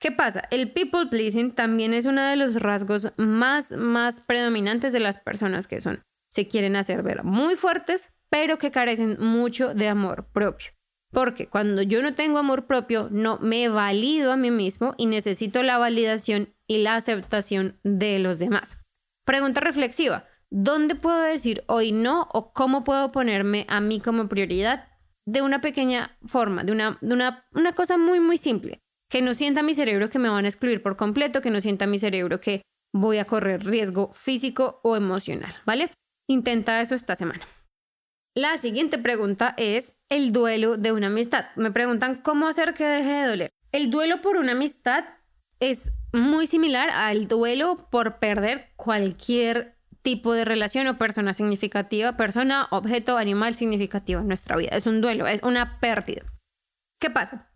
¿Qué 0.00 0.12
pasa? 0.12 0.42
El 0.50 0.72
people 0.72 1.06
pleasing 1.06 1.52
también 1.52 1.94
es 1.94 2.06
uno 2.06 2.22
de 2.22 2.36
los 2.36 2.56
rasgos 2.56 3.12
más, 3.16 3.72
más 3.72 4.20
predominantes 4.20 4.92
de 4.92 5.00
las 5.00 5.18
personas 5.18 5.68
que 5.68 5.80
son 5.80 6.02
se 6.34 6.48
quieren 6.48 6.74
hacer 6.74 7.04
ver 7.04 7.22
muy 7.22 7.54
fuertes, 7.54 8.12
pero 8.28 8.58
que 8.58 8.72
carecen 8.72 9.16
mucho 9.20 9.72
de 9.72 9.86
amor 9.86 10.26
propio. 10.32 10.72
Porque 11.12 11.46
cuando 11.46 11.82
yo 11.82 12.02
no 12.02 12.14
tengo 12.14 12.38
amor 12.38 12.66
propio, 12.66 13.08
no 13.12 13.38
me 13.38 13.68
valido 13.68 14.32
a 14.32 14.36
mí 14.36 14.50
mismo 14.50 14.94
y 14.96 15.06
necesito 15.06 15.62
la 15.62 15.78
validación 15.78 16.52
y 16.66 16.78
la 16.78 16.96
aceptación 16.96 17.78
de 17.84 18.18
los 18.18 18.40
demás. 18.40 18.82
Pregunta 19.24 19.60
reflexiva. 19.60 20.26
¿Dónde 20.54 20.94
puedo 20.94 21.20
decir 21.20 21.64
hoy 21.66 21.92
no 21.92 22.28
o 22.32 22.52
cómo 22.52 22.84
puedo 22.84 23.10
ponerme 23.10 23.66
a 23.68 23.80
mí 23.80 24.00
como 24.00 24.28
prioridad? 24.28 24.88
de 25.26 25.42
una 25.42 25.60
pequeña 25.60 26.16
forma, 26.26 26.64
de 26.64 26.72
una, 26.72 26.98
de 27.00 27.14
una, 27.14 27.46
una 27.52 27.74
cosa 27.74 27.96
muy, 27.96 28.20
muy 28.20 28.38
simple. 28.38 28.80
Que 29.10 29.22
no 29.22 29.34
sienta 29.34 29.62
mi 29.62 29.74
cerebro 29.74 30.10
que 30.10 30.18
me 30.18 30.28
van 30.28 30.44
a 30.44 30.48
excluir 30.48 30.82
por 30.82 30.96
completo, 30.96 31.40
que 31.40 31.50
no 31.50 31.60
sienta 31.60 31.86
mi 31.86 31.98
cerebro 31.98 32.40
que 32.40 32.62
voy 32.92 33.18
a 33.18 33.24
correr 33.24 33.64
riesgo 33.64 34.12
físico 34.12 34.80
o 34.82 34.96
emocional, 34.96 35.54
¿vale? 35.64 35.90
Intenta 36.28 36.80
eso 36.80 36.94
esta 36.94 37.16
semana. 37.16 37.46
La 38.36 38.58
siguiente 38.58 38.98
pregunta 38.98 39.54
es 39.56 39.96
el 40.08 40.32
duelo 40.32 40.76
de 40.76 40.92
una 40.92 41.06
amistad. 41.06 41.46
Me 41.54 41.70
preguntan 41.70 42.16
cómo 42.16 42.48
hacer 42.48 42.74
que 42.74 42.84
deje 42.84 43.10
de 43.10 43.26
doler. 43.26 43.50
El 43.72 43.90
duelo 43.90 44.20
por 44.20 44.36
una 44.36 44.52
amistad 44.52 45.04
es 45.60 45.92
muy 46.12 46.46
similar 46.46 46.90
al 46.90 47.28
duelo 47.28 47.88
por 47.90 48.18
perder 48.18 48.72
cualquier 48.76 49.73
tipo 50.04 50.34
de 50.34 50.44
relación 50.44 50.86
o 50.86 50.98
persona 50.98 51.32
significativa, 51.32 52.16
persona, 52.16 52.68
objeto, 52.70 53.16
animal 53.16 53.54
significativo 53.54 54.20
en 54.20 54.28
nuestra 54.28 54.56
vida. 54.56 54.76
Es 54.76 54.86
un 54.86 55.00
duelo, 55.00 55.26
es 55.26 55.42
una 55.42 55.80
pérdida. 55.80 56.22
¿Qué 57.00 57.10
pasa? 57.10 57.50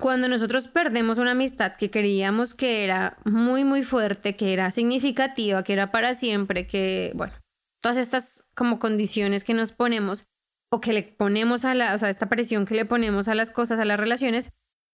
Cuando 0.00 0.28
nosotros 0.28 0.68
perdemos 0.68 1.18
una 1.18 1.32
amistad 1.32 1.74
que 1.76 1.90
creíamos 1.90 2.54
que 2.54 2.84
era 2.84 3.18
muy, 3.24 3.64
muy 3.64 3.82
fuerte, 3.82 4.36
que 4.36 4.52
era 4.52 4.70
significativa, 4.70 5.64
que 5.64 5.72
era 5.72 5.90
para 5.90 6.14
siempre, 6.14 6.66
que, 6.68 7.10
bueno, 7.14 7.34
todas 7.82 7.98
estas 7.98 8.46
como 8.54 8.78
condiciones 8.78 9.42
que 9.42 9.52
nos 9.52 9.72
ponemos 9.72 10.24
o 10.70 10.80
que 10.80 10.92
le 10.92 11.02
ponemos 11.02 11.64
a 11.64 11.74
la, 11.74 11.94
o 11.94 11.98
sea, 11.98 12.10
esta 12.10 12.28
presión 12.28 12.64
que 12.64 12.76
le 12.76 12.86
ponemos 12.86 13.26
a 13.26 13.34
las 13.34 13.50
cosas, 13.50 13.80
a 13.80 13.84
las 13.84 13.98
relaciones, 13.98 14.50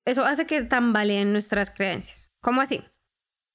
eso 0.06 0.24
hace 0.24 0.46
que 0.46 0.62
tambaleen 0.62 1.32
nuestras 1.32 1.70
creencias. 1.70 2.30
¿Cómo 2.40 2.62
así? 2.62 2.82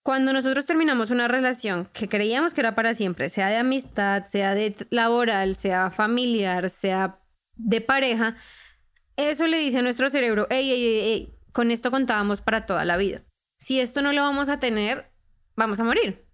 Cuando 0.03 0.33
nosotros 0.33 0.65
terminamos 0.65 1.11
una 1.11 1.29
relación 1.29 1.89
que 1.93 2.09
creíamos 2.09 2.53
que 2.53 2.59
era 2.59 2.75
para 2.75 2.93
siempre, 2.93 3.29
sea 3.29 3.47
de 3.47 3.55
amistad, 3.55 4.25
sea 4.27 4.53
de 4.53 4.75
laboral, 4.89 5.55
sea 5.55 5.91
familiar, 5.91 6.69
sea 6.69 7.21
de 7.55 7.79
pareja, 7.79 8.35
eso 9.15 9.47
le 9.47 9.59
dice 9.59 9.79
a 9.79 9.81
nuestro 9.81 10.09
cerebro, 10.09 10.45
hey, 10.49 10.67
hey, 10.69 10.83
hey, 10.85 11.01
hey, 11.05 11.39
con 11.53 11.71
esto 11.71 11.89
contábamos 11.89 12.41
para 12.41 12.65
toda 12.65 12.83
la 12.83 12.97
vida. 12.97 13.23
Si 13.57 13.79
esto 13.79 14.01
no 14.01 14.11
lo 14.11 14.23
vamos 14.23 14.49
a 14.49 14.59
tener, 14.59 15.09
vamos 15.55 15.79
a 15.79 15.85
morir. 15.85 16.27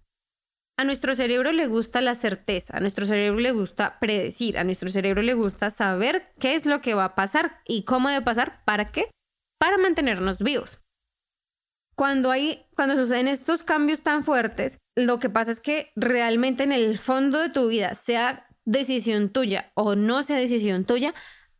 A 0.76 0.82
nuestro 0.82 1.14
cerebro 1.14 1.52
le 1.52 1.68
gusta 1.68 2.00
la 2.00 2.16
certeza, 2.16 2.76
a 2.76 2.80
nuestro 2.80 3.06
cerebro 3.06 3.38
le 3.38 3.52
gusta 3.52 4.00
predecir, 4.00 4.58
a 4.58 4.64
nuestro 4.64 4.88
cerebro 4.88 5.22
le 5.22 5.34
gusta 5.34 5.70
saber 5.70 6.32
qué 6.40 6.56
es 6.56 6.66
lo 6.66 6.80
que 6.80 6.94
va 6.94 7.04
a 7.04 7.14
pasar 7.14 7.60
y 7.68 7.84
cómo 7.84 8.08
debe 8.08 8.24
pasar, 8.24 8.64
para 8.64 8.90
qué, 8.90 9.10
para 9.60 9.78
mantenernos 9.78 10.38
vivos. 10.38 10.79
Cuando 12.00 12.30
hay, 12.30 12.64
cuando 12.76 12.96
suceden 12.96 13.28
estos 13.28 13.62
cambios 13.62 14.00
tan 14.00 14.24
fuertes, 14.24 14.78
lo 14.96 15.18
que 15.18 15.28
pasa 15.28 15.52
es 15.52 15.60
que 15.60 15.92
realmente 15.96 16.62
en 16.62 16.72
el 16.72 16.96
fondo 16.96 17.38
de 17.38 17.50
tu 17.50 17.68
vida, 17.68 17.94
sea 17.94 18.48
decisión 18.64 19.28
tuya 19.28 19.70
o 19.74 19.96
no 19.96 20.22
sea 20.22 20.38
decisión 20.38 20.86
tuya, 20.86 21.12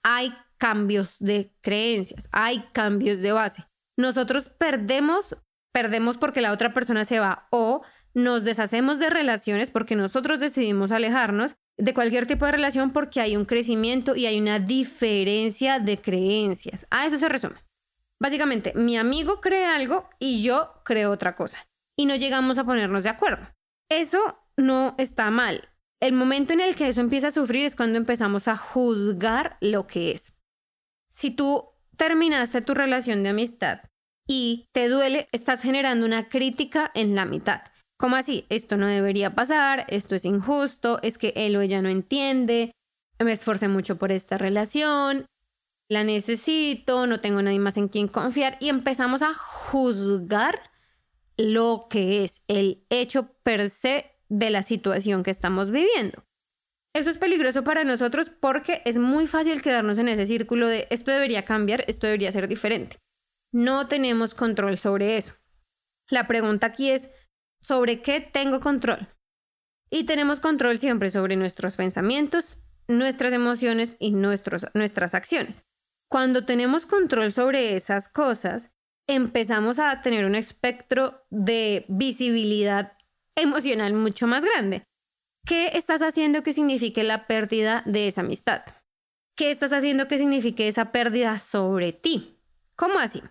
hay 0.03 0.33
cambios 0.57 1.17
de 1.19 1.53
creencias, 1.61 2.31
hay 2.33 2.65
cambios 2.73 3.21
de 3.21 3.33
base. 3.33 3.67
Nosotros 3.99 4.49
perdemos, 4.49 5.37
perdemos 5.75 6.17
porque 6.17 6.41
la 6.41 6.53
otra 6.53 6.73
persona 6.73 7.05
se 7.05 7.19
va 7.19 7.47
o 7.51 7.83
nos 8.15 8.43
deshacemos 8.43 8.99
de 8.99 9.11
relaciones 9.11 9.71
porque 9.71 9.95
nosotros 9.95 10.41
decidimos 10.41 10.91
alejarnos 10.91 11.55
de 11.77 11.93
cualquier 11.93 12.27
tipo 12.27 12.47
de 12.47 12.53
relación 12.53 12.93
porque 12.95 13.21
hay 13.21 13.37
un 13.37 13.45
crecimiento 13.45 14.17
y 14.17 14.25
hay 14.25 14.41
una 14.41 14.59
diferencia 14.59 15.81
de 15.81 15.99
creencias. 15.99 16.87
A 16.89 17.05
eso 17.05 17.19
se 17.19 17.29
resume. 17.29 17.57
Básicamente, 18.21 18.73
mi 18.75 18.97
amigo 18.97 19.41
cree 19.41 19.65
algo 19.65 20.09
y 20.19 20.43
yo 20.43 20.75
creo 20.85 21.11
otra 21.11 21.35
cosa. 21.35 21.67
Y 21.99 22.07
no 22.07 22.17
llegamos 22.17 22.59
a 22.59 22.65
ponernos 22.65 23.05
de 23.05 23.11
acuerdo. 23.11 23.49
Eso 23.91 24.39
no 24.57 24.95
está 24.99 25.31
mal. 25.31 25.71
El 26.01 26.13
momento 26.13 26.53
en 26.53 26.61
el 26.61 26.77
que 26.77 26.89
eso 26.89 27.01
empieza 27.01 27.29
a 27.29 27.33
sufrir 27.33 27.65
es 27.65 27.77
cuando 27.77 27.99
empezamos 27.99 28.49
a 28.49 28.57
juzgar 28.57 29.57
lo 29.61 29.87
que 29.87 30.13
es. 30.13 30.33
Si 31.11 31.31
tú 31.31 31.71
terminaste 31.97 32.63
tu 32.63 32.75
relación 32.75 33.23
de 33.23 33.31
amistad 33.31 33.81
y 34.27 34.67
te 34.73 34.89
duele, 34.89 35.29
estás 35.33 35.63
generando 35.63 36.07
una 36.07 36.29
crítica 36.29 36.91
en 36.95 37.15
la 37.15 37.25
mitad. 37.25 37.63
¿Cómo 37.99 38.17
así? 38.17 38.47
Esto 38.49 38.79
no 38.79 38.87
debería 38.87 39.35
pasar, 39.35 39.85
esto 39.89 40.15
es 40.15 40.25
injusto, 40.25 41.01
es 41.03 41.19
que 41.19 41.35
él 41.37 41.57
o 41.57 41.61
ella 41.61 41.83
no 41.83 41.91
entiende, 41.91 42.73
me 43.19 43.33
esforcé 43.33 43.69
mucho 43.69 43.99
por 43.99 44.13
esta 44.13 44.39
relación, 44.39 45.27
la 45.91 46.05
necesito, 46.05 47.09
no 47.09 47.21
tengo 47.21 47.43
nadie 47.43 47.59
más 47.59 47.77
en 47.77 47.89
quien 47.89 48.07
confiar 48.07 48.57
y 48.61 48.69
empezamos 48.69 49.23
a 49.23 49.35
juzgar 49.35 50.71
lo 51.37 51.89
que 51.91 52.25
es 52.25 52.43
el 52.47 52.87
hecho 52.91 53.33
per 53.43 53.69
se 53.71 54.07
de 54.29 54.51
la 54.51 54.63
situación 54.63 55.25
que 55.25 55.33
estamos 55.33 55.73
viviendo. 55.73 56.25
Eso 56.95 57.11
es 57.11 57.19
peligroso 57.19 57.65
para 57.65 57.83
nosotros 57.83 58.31
porque 58.31 58.83
es 58.85 58.99
muy 58.99 59.27
fácil 59.27 59.63
quedarnos 59.63 59.99
en 59.99 60.09
ese 60.09 60.27
círculo 60.27 60.69
de 60.69 60.87
esto 60.91 61.11
debería 61.11 61.45
cambiar, 61.45 61.85
esto 61.89 62.07
debería 62.07 62.31
ser 62.31 62.47
diferente. 62.47 62.97
No 63.53 63.89
tenemos 63.89 64.35
control 64.35 64.79
sobre 64.79 65.17
eso. 65.17 65.35
La 66.09 66.29
pregunta 66.29 66.67
aquí 66.67 66.91
es, 66.91 67.11
sobre 67.63 68.01
qué 68.01 68.21
tengo 68.21 68.61
control. 68.61 69.09
Y 69.91 70.05
tenemos 70.05 70.39
control 70.39 70.79
siempre 70.79 71.11
sobre 71.11 71.35
nuestros 71.35 71.75
pensamientos, 71.75 72.59
nuestras 72.87 73.33
emociones 73.33 73.97
y 73.99 74.13
nuestros, 74.13 74.67
nuestras 74.75 75.15
acciones. 75.15 75.65
Cuando 76.11 76.45
tenemos 76.45 76.87
control 76.87 77.33
sobre 77.33 77.77
esas 77.77 78.09
cosas, 78.09 78.73
empezamos 79.09 79.79
a 79.79 80.03
tener 80.03 80.25
un 80.25 80.35
espectro 80.35 81.23
de 81.31 81.85
visibilidad 81.89 82.93
emocional 83.37 83.95
mucho 83.95 84.27
más 84.27 84.45
grande. 84.45 84.83
¿Qué 85.47 85.69
estás 85.75 86.03
haciendo 86.03 86.43
que 86.43 86.53
signifique 86.53 87.03
la 87.03 87.27
pérdida 87.27 87.83
de 87.87 88.09
esa 88.09 88.23
amistad? 88.23 88.63
¿Qué 89.37 89.51
estás 89.51 89.73
haciendo 89.73 90.09
que 90.09 90.19
signifique 90.19 90.69
esa 90.69 90.93
pérdida 90.93 91.39
sobre 91.39 91.93
ti? 91.93 92.39
¿Cómo 92.77 92.99
así? 92.99 93.23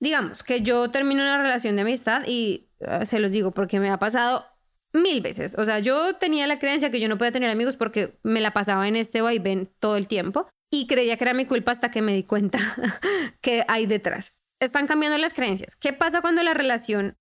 Digamos 0.00 0.42
que 0.42 0.62
yo 0.62 0.90
termino 0.90 1.22
una 1.22 1.40
relación 1.40 1.76
de 1.76 1.82
amistad 1.82 2.22
y 2.26 2.64
Ah, 2.86 3.04
se 3.04 3.18
los 3.18 3.30
digo 3.30 3.52
porque 3.52 3.80
me 3.80 3.90
ha 3.90 3.98
pasado 3.98 4.46
mil 4.92 5.20
veces. 5.20 5.56
O 5.58 5.64
sea, 5.64 5.78
yo 5.78 6.16
tenía 6.16 6.46
la 6.46 6.58
creencia 6.58 6.90
que 6.90 7.00
yo 7.00 7.08
no 7.08 7.18
podía 7.18 7.32
tener 7.32 7.50
amigos 7.50 7.76
porque 7.76 8.18
me 8.22 8.40
la 8.40 8.52
pasaba 8.52 8.86
en 8.88 8.96
este 8.96 9.22
vaivén 9.22 9.70
todo 9.78 9.96
el 9.96 10.06
tiempo 10.06 10.48
y 10.70 10.86
creía 10.86 11.16
que 11.16 11.24
era 11.24 11.34
mi 11.34 11.46
culpa 11.46 11.72
hasta 11.72 11.90
que 11.90 12.02
me 12.02 12.14
di 12.14 12.24
cuenta 12.24 12.58
que 13.40 13.64
hay 13.68 13.86
detrás. 13.86 14.34
Están 14.60 14.86
cambiando 14.86 15.18
las 15.18 15.34
creencias. 15.34 15.76
¿Qué 15.76 15.92
pasa 15.92 16.20
cuando 16.20 16.42
la 16.42 16.54
relación, 16.54 17.16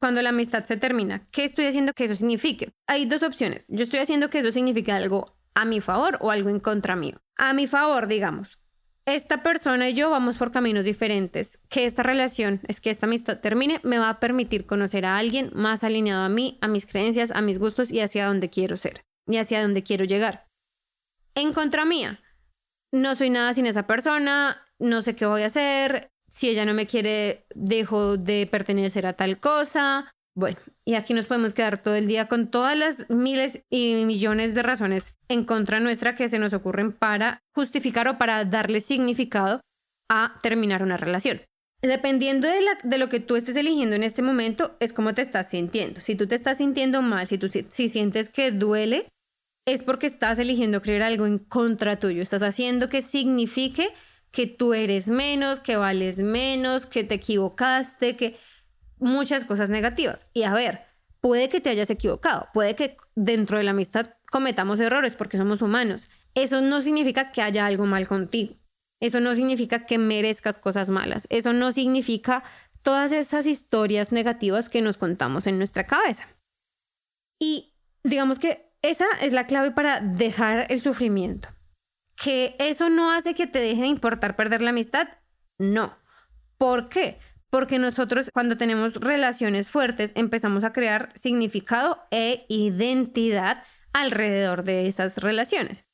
cuando 0.00 0.22
la 0.22 0.30
amistad 0.30 0.64
se 0.64 0.76
termina? 0.76 1.28
¿Qué 1.30 1.44
estoy 1.44 1.66
haciendo 1.66 1.92
que 1.92 2.04
eso 2.04 2.14
signifique? 2.14 2.72
Hay 2.86 3.06
dos 3.06 3.22
opciones. 3.22 3.66
Yo 3.68 3.82
estoy 3.82 4.00
haciendo 4.00 4.30
que 4.30 4.38
eso 4.38 4.52
signifique 4.52 4.92
algo 4.92 5.36
a 5.54 5.64
mi 5.64 5.80
favor 5.80 6.18
o 6.20 6.30
algo 6.30 6.50
en 6.50 6.60
contra 6.60 6.96
mío. 6.96 7.20
A 7.36 7.52
mi 7.52 7.66
favor, 7.66 8.08
digamos 8.08 8.58
esta 9.14 9.42
persona 9.42 9.88
y 9.88 9.94
yo 9.94 10.10
vamos 10.10 10.36
por 10.36 10.50
caminos 10.50 10.84
diferentes, 10.84 11.62
que 11.68 11.86
esta 11.86 12.02
relación, 12.02 12.60
es 12.68 12.80
que 12.80 12.90
esta 12.90 13.06
amistad 13.06 13.40
termine, 13.40 13.80
me 13.82 13.98
va 13.98 14.10
a 14.10 14.20
permitir 14.20 14.66
conocer 14.66 15.06
a 15.06 15.16
alguien 15.16 15.50
más 15.54 15.82
alineado 15.82 16.24
a 16.24 16.28
mí, 16.28 16.58
a 16.60 16.68
mis 16.68 16.86
creencias, 16.86 17.30
a 17.30 17.40
mis 17.40 17.58
gustos 17.58 17.90
y 17.90 18.00
hacia 18.00 18.26
donde 18.26 18.50
quiero 18.50 18.76
ser 18.76 19.02
y 19.26 19.38
hacia 19.38 19.62
donde 19.62 19.82
quiero 19.82 20.04
llegar. 20.04 20.46
En 21.34 21.52
contra 21.52 21.84
mía, 21.84 22.20
no 22.92 23.14
soy 23.14 23.30
nada 23.30 23.54
sin 23.54 23.66
esa 23.66 23.86
persona, 23.86 24.62
no 24.78 25.02
sé 25.02 25.14
qué 25.14 25.26
voy 25.26 25.42
a 25.42 25.46
hacer, 25.46 26.10
si 26.30 26.48
ella 26.48 26.64
no 26.64 26.74
me 26.74 26.86
quiere, 26.86 27.46
dejo 27.54 28.16
de 28.16 28.46
pertenecer 28.50 29.06
a 29.06 29.14
tal 29.14 29.38
cosa, 29.40 30.10
bueno, 30.38 30.56
y 30.84 30.94
aquí 30.94 31.14
nos 31.14 31.26
podemos 31.26 31.52
quedar 31.52 31.82
todo 31.82 31.96
el 31.96 32.06
día 32.06 32.28
con 32.28 32.48
todas 32.48 32.76
las 32.78 33.10
miles 33.10 33.64
y 33.70 34.04
millones 34.06 34.54
de 34.54 34.62
razones 34.62 35.16
en 35.28 35.42
contra 35.42 35.80
nuestra 35.80 36.14
que 36.14 36.28
se 36.28 36.38
nos 36.38 36.52
ocurren 36.52 36.92
para 36.92 37.42
justificar 37.52 38.06
o 38.06 38.18
para 38.18 38.44
darle 38.44 38.80
significado 38.80 39.60
a 40.08 40.34
terminar 40.40 40.84
una 40.84 40.96
relación. 40.96 41.40
Dependiendo 41.82 42.46
de, 42.46 42.98
lo 42.98 43.08
que 43.08 43.18
tú 43.18 43.34
estés 43.34 43.56
eligiendo 43.56 43.96
en 43.96 44.04
este 44.04 44.22
momento, 44.22 44.76
es 44.78 44.92
como 44.92 45.12
te 45.12 45.22
estás 45.22 45.48
sintiendo. 45.50 46.00
Si 46.00 46.14
tú 46.14 46.28
te 46.28 46.36
estás 46.36 46.58
sintiendo 46.58 47.02
mal, 47.02 47.26
si 47.26 47.36
tú 47.38 47.48
si 47.48 47.88
sientes 47.88 48.30
que 48.30 48.52
duele, 48.52 49.08
es 49.72 49.82
porque 49.82 50.06
estás 50.06 50.38
eligiendo 50.38 50.80
creer 50.80 51.02
algo 51.02 51.26
en 51.26 51.38
contra 51.38 51.98
tuyo. 51.98 52.22
Estás 52.22 52.42
haciendo 52.42 52.88
que 52.88 53.02
signifique 53.02 53.92
que 54.30 54.46
tú 54.46 54.72
eres 54.72 55.08
menos, 55.08 55.60
que 55.60 55.76
vales 55.76 56.18
menos, 56.20 56.86
que 56.86 57.04
te 57.04 57.16
equivocaste, 57.16 58.16
que 58.16 58.38
muchas 58.98 59.44
cosas 59.44 59.68
negativas. 59.68 60.30
Y 60.32 60.44
a 60.44 60.54
ver, 60.54 60.84
puede 61.20 61.50
que 61.50 61.60
te 61.60 61.68
hayas 61.68 61.90
equivocado, 61.90 62.48
puede 62.54 62.76
que 62.76 62.96
dentro 63.14 63.58
de 63.58 63.64
la 63.64 63.72
amistad 63.72 64.14
cometamos 64.30 64.80
errores 64.80 65.16
porque 65.16 65.36
somos 65.36 65.60
humanos. 65.60 66.08
Eso 66.34 66.62
no 66.62 66.80
significa 66.80 67.30
que 67.30 67.42
haya 67.42 67.66
algo 67.66 67.84
mal 67.84 68.08
contigo. 68.08 68.54
Eso 69.00 69.20
no 69.20 69.34
significa 69.34 69.84
que 69.84 69.98
merezcas 69.98 70.58
cosas 70.58 70.88
malas. 70.88 71.26
Eso 71.30 71.52
no 71.52 71.72
significa 71.72 72.42
todas 72.82 73.12
esas 73.12 73.46
historias 73.46 74.12
negativas 74.12 74.70
que 74.70 74.80
nos 74.80 74.96
contamos 74.96 75.46
en 75.46 75.58
nuestra 75.58 75.86
cabeza. 75.86 76.26
Y 77.38 77.74
digamos 78.02 78.38
que 78.38 78.67
esa 78.82 79.06
es 79.20 79.32
la 79.32 79.46
clave 79.46 79.70
para 79.70 80.00
dejar 80.00 80.66
el 80.70 80.80
sufrimiento. 80.80 81.48
Que 82.16 82.56
eso 82.58 82.90
no 82.90 83.12
hace 83.12 83.34
que 83.34 83.46
te 83.46 83.60
deje 83.60 83.82
de 83.82 83.88
importar 83.88 84.36
perder 84.36 84.62
la 84.62 84.70
amistad. 84.70 85.08
No. 85.58 85.96
¿Por 86.58 86.88
qué? 86.88 87.18
porque 87.50 87.78
nosotros 87.78 88.30
cuando 88.32 88.56
tenemos 88.56 88.96
relaciones 88.96 89.70
fuertes 89.70 90.12
empezamos 90.14 90.64
a 90.64 90.72
crear 90.72 91.12
significado 91.14 92.06
e 92.10 92.44
identidad 92.48 93.62
alrededor 93.92 94.64
de 94.64 94.86
esas 94.86 95.16
relaciones. 95.18 95.84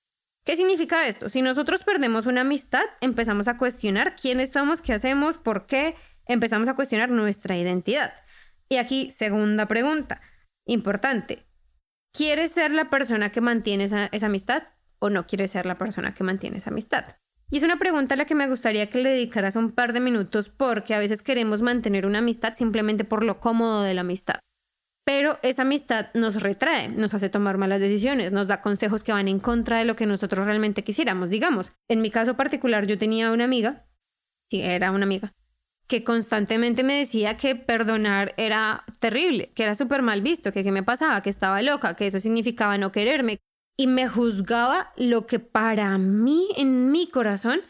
¿Qué 0.45 0.57
significa 0.57 1.07
esto? 1.07 1.29
Si 1.29 1.41
nosotros 1.41 1.85
perdemos 1.85 2.27
una 2.27 2.43
amistad, 2.43 2.85
empezamos 3.01 3.49
a 3.49 3.57
cuestionar 3.57 4.15
quiénes 4.15 4.51
somos, 4.51 4.83
qué 4.83 4.93
hacemos, 4.93 5.39
por 5.39 5.67
qué, 5.67 5.95
empezamos 6.27 6.69
a 6.69 6.75
cuestionar 6.75 7.09
nuestra 7.09 7.57
identidad. 7.57 8.15
Y 8.69 8.77
aquí, 8.77 9.11
segunda 9.11 9.67
pregunta, 9.67 10.21
importante. 10.67 11.47
¿Quieres 12.17 12.53
ser 12.53 12.71
la 12.71 12.91
persona 12.91 13.33
que 13.33 13.41
mantiene 13.41 13.85
esa, 13.85 14.09
amistad 14.23 14.63
o 15.01 15.11
no 15.11 15.27
quieres 15.27 15.51
ser 15.51 15.67
la 15.67 15.79
persona 15.79 16.15
que 16.15 16.23
mantiene 16.23 16.59
esa 16.59 16.71
amistad? 16.71 17.17
Y 17.51 17.57
es 17.57 17.65
una 17.65 17.77
pregunta 17.77 18.15
a 18.15 18.17
la 18.17 18.25
que 18.25 18.37
me 18.37 18.47
gustaría 18.47 18.89
que 18.89 19.03
le 19.03 19.11
dedicaras 19.11 19.57
un 19.57 19.73
par 19.73 19.93
de 19.93 19.99
minutos 19.99 20.49
porque 20.49 20.95
a 20.95 21.01
veces 21.01 21.23
queremos 21.23 21.61
mantener 21.63 22.07
una 22.07 22.19
amistad 22.19 22.55
simplemente 22.55 23.03
por 23.03 23.25
lo 23.25 23.41
cómodo 23.41 23.83
de 23.83 23.95
la 23.95 24.03
amistad. 24.03 24.39
Pero 25.05 25.41
esa 25.43 25.63
amistad 25.63 26.15
nos 26.15 26.41
retrae, 26.41 26.89
nos 26.89 27.15
hace 27.15 27.31
tomar 27.31 27.59
malas 27.59 27.81
decisiones, 27.81 28.31
nos 28.31 28.47
da 28.47 28.63
consejos 28.63 29.03
que 29.03 29.11
van 29.11 29.27
en 29.27 29.41
contra 29.41 29.79
de 29.79 29.85
lo 29.85 29.97
que 29.97 30.07
nosotros 30.07 30.47
realmente 30.47 30.85
quisiéramos. 30.85 31.31
Digamos, 31.31 31.73
en 31.89 32.01
mi 32.01 32.13
caso 32.13 32.37
particular 32.37 32.87
yo 32.87 32.97
tenía 32.97 33.33
una 33.33 33.43
amiga, 33.43 33.89
sí, 34.49 34.63
era 34.63 34.93
una 34.93 35.05
amiga, 35.05 35.35
que 35.87 36.03
constantemente 36.03 36.83
me 36.83 36.99
decía 36.99 37.37
que 37.37 37.57
perdonar 37.57 38.35
era 38.37 38.85
terrible, 39.01 39.53
que 39.55 39.65
era 39.65 39.75
súper 39.75 40.03
mal 40.03 40.23
visto, 40.23 40.53
que 40.53 40.63
qué 40.63 40.73
me 40.73 40.83
pasaba, 40.83 41.21
que 41.23 41.31
estaba 41.31 41.63
loca, 41.63 41.95
que 41.95 42.07
eso 42.07 42.21
significaba 42.21 42.79
no 42.79 42.93
quererme. 42.93 43.39
Y 43.77 43.87
me 43.87 44.09
juzgaba 44.09 44.93
lo 44.97 45.27
que 45.27 45.41
para 45.41 45.99
mí, 45.99 46.49
en 46.57 46.91
mi 46.91 47.09
corazón, 47.09 47.61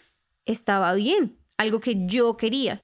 estaba 0.45 0.93
bien, 0.95 1.39
algo 1.57 1.81
que 1.81 2.07
yo 2.07 2.37
quería. 2.37 2.83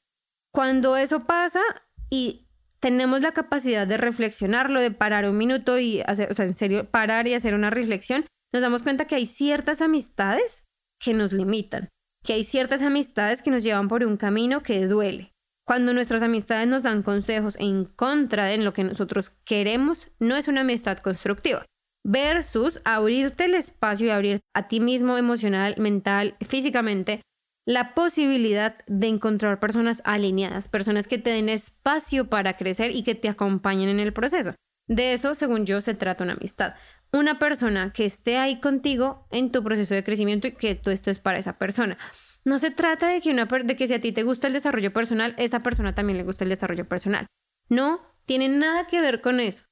Cuando 0.52 0.96
eso 0.96 1.26
pasa 1.26 1.60
y 2.08 2.48
tenemos 2.80 3.20
la 3.20 3.32
capacidad 3.32 3.86
de 3.86 3.98
reflexionarlo, 3.98 4.80
de 4.80 4.90
parar 4.90 5.28
un 5.28 5.36
minuto 5.36 5.78
y 5.78 6.00
hacer, 6.06 6.30
o 6.30 6.34
sea, 6.34 6.46
en 6.46 6.54
serio, 6.54 6.90
parar 6.90 7.28
y 7.28 7.34
hacer 7.34 7.54
una 7.54 7.70
reflexión, 7.70 8.24
nos 8.52 8.62
damos 8.62 8.82
cuenta 8.82 9.06
que 9.06 9.14
hay 9.14 9.26
ciertas 9.26 9.80
amistades 9.80 10.64
que 10.98 11.14
nos 11.14 11.32
limitan, 11.32 11.90
que 12.24 12.34
hay 12.34 12.44
ciertas 12.44 12.82
amistades 12.82 13.42
que 13.42 13.50
nos 13.50 13.62
llevan 13.62 13.88
por 13.88 14.04
un 14.04 14.16
camino 14.16 14.62
que 14.62 14.86
duele. 14.86 15.32
Cuando 15.66 15.92
nuestras 15.92 16.22
amistades 16.22 16.66
nos 16.66 16.82
dan 16.82 17.02
consejos 17.02 17.56
en 17.58 17.84
contra 17.84 18.46
de 18.46 18.58
lo 18.58 18.72
que 18.72 18.84
nosotros 18.84 19.30
queremos, 19.44 20.08
no 20.18 20.36
es 20.36 20.48
una 20.48 20.62
amistad 20.62 20.98
constructiva. 20.98 21.64
Versus 22.04 22.80
abrirte 22.84 23.44
el 23.44 23.54
espacio 23.54 24.06
y 24.06 24.10
abrir 24.10 24.40
a 24.54 24.68
ti 24.68 24.80
mismo 24.80 25.16
emocional, 25.16 25.74
mental, 25.78 26.36
físicamente 26.40 27.20
la 27.66 27.94
posibilidad 27.94 28.78
de 28.86 29.06
encontrar 29.06 29.60
personas 29.60 30.02
alineadas, 30.04 30.66
personas 30.66 31.06
que 31.06 31.18
te 31.18 31.30
den 31.30 31.48
espacio 31.48 32.28
para 32.28 32.56
crecer 32.56 32.94
y 32.96 33.02
que 33.02 33.14
te 33.14 33.28
acompañen 33.28 33.88
en 33.88 34.00
el 34.00 34.12
proceso. 34.12 34.54
De 34.88 35.12
eso, 35.12 35.36
según 35.36 35.66
yo, 35.66 35.80
se 35.80 35.94
trata 35.94 36.24
una 36.24 36.32
amistad. 36.32 36.74
Una 37.12 37.38
persona 37.38 37.92
que 37.92 38.04
esté 38.04 38.38
ahí 38.38 38.60
contigo 38.60 39.26
en 39.30 39.50
tu 39.50 39.64
proceso 39.64 39.94
de 39.94 40.04
crecimiento 40.04 40.46
y 40.46 40.52
que 40.52 40.74
tú 40.74 40.90
estés 40.90 41.18
para 41.18 41.38
esa 41.38 41.58
persona. 41.58 41.98
No 42.44 42.58
se 42.58 42.70
trata 42.70 43.08
de 43.08 43.20
que, 43.20 43.30
una, 43.30 43.46
de 43.46 43.76
que 43.76 43.88
si 43.88 43.94
a 43.94 44.00
ti 44.00 44.12
te 44.12 44.22
gusta 44.22 44.46
el 44.46 44.52
desarrollo 44.52 44.92
personal, 44.92 45.34
esa 45.36 45.60
persona 45.60 45.94
también 45.94 46.18
le 46.18 46.24
gusta 46.24 46.44
el 46.44 46.50
desarrollo 46.50 46.88
personal. 46.88 47.26
No, 47.68 48.00
tiene 48.24 48.48
nada 48.48 48.86
que 48.86 49.00
ver 49.00 49.20
con 49.20 49.40
eso. 49.40 49.64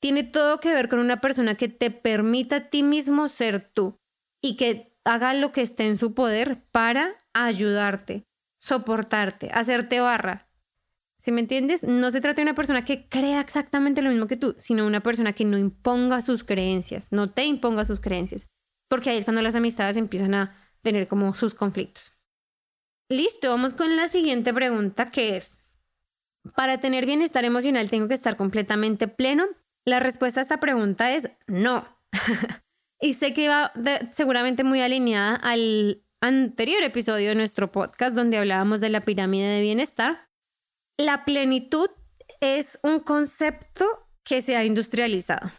Tiene 0.00 0.24
todo 0.24 0.60
que 0.60 0.74
ver 0.74 0.88
con 0.88 0.98
una 0.98 1.20
persona 1.20 1.54
que 1.54 1.68
te 1.68 1.90
permita 1.90 2.56
a 2.56 2.70
ti 2.70 2.82
mismo 2.82 3.28
ser 3.28 3.70
tú 3.72 3.98
y 4.42 4.56
que 4.56 4.96
haga 5.04 5.34
lo 5.34 5.52
que 5.52 5.62
esté 5.62 5.86
en 5.86 5.96
su 5.96 6.14
poder 6.14 6.64
para 6.72 7.14
ayudarte, 7.32 8.24
soportarte, 8.58 9.50
hacerte 9.52 10.00
barra. 10.00 10.49
Si 11.20 11.32
me 11.32 11.42
entiendes? 11.42 11.82
No 11.82 12.10
se 12.10 12.22
trata 12.22 12.36
de 12.36 12.44
una 12.44 12.54
persona 12.54 12.82
que 12.82 13.06
crea 13.06 13.42
exactamente 13.42 14.00
lo 14.00 14.08
mismo 14.08 14.26
que 14.26 14.38
tú, 14.38 14.54
sino 14.56 14.86
una 14.86 15.02
persona 15.02 15.34
que 15.34 15.44
no 15.44 15.58
imponga 15.58 16.22
sus 16.22 16.44
creencias, 16.44 17.12
no 17.12 17.30
te 17.30 17.44
imponga 17.44 17.84
sus 17.84 18.00
creencias, 18.00 18.46
porque 18.88 19.10
ahí 19.10 19.18
es 19.18 19.24
cuando 19.24 19.42
las 19.42 19.54
amistades 19.54 19.98
empiezan 19.98 20.32
a 20.32 20.56
tener 20.80 21.08
como 21.08 21.34
sus 21.34 21.52
conflictos. 21.52 22.12
Listo, 23.10 23.50
vamos 23.50 23.74
con 23.74 23.96
la 23.96 24.08
siguiente 24.08 24.54
pregunta 24.54 25.10
que 25.10 25.36
es, 25.36 25.58
¿para 26.56 26.80
tener 26.80 27.04
bienestar 27.04 27.44
emocional 27.44 27.90
tengo 27.90 28.08
que 28.08 28.14
estar 28.14 28.38
completamente 28.38 29.06
pleno? 29.06 29.44
La 29.84 30.00
respuesta 30.00 30.40
a 30.40 30.42
esta 30.42 30.58
pregunta 30.58 31.12
es 31.12 31.28
no. 31.46 31.86
y 32.98 33.12
sé 33.12 33.34
que 33.34 33.46
va 33.46 33.74
seguramente 34.12 34.64
muy 34.64 34.80
alineada 34.80 35.36
al 35.36 36.02
anterior 36.22 36.82
episodio 36.82 37.28
de 37.28 37.34
nuestro 37.34 37.70
podcast 37.70 38.16
donde 38.16 38.38
hablábamos 38.38 38.80
de 38.80 38.88
la 38.88 39.02
pirámide 39.02 39.48
de 39.48 39.60
bienestar, 39.60 40.29
la 41.00 41.24
plenitud 41.24 41.88
es 42.40 42.78
un 42.82 43.00
concepto 43.00 43.86
que 44.22 44.42
se 44.42 44.56
ha 44.56 44.64
industrializado. 44.64 45.50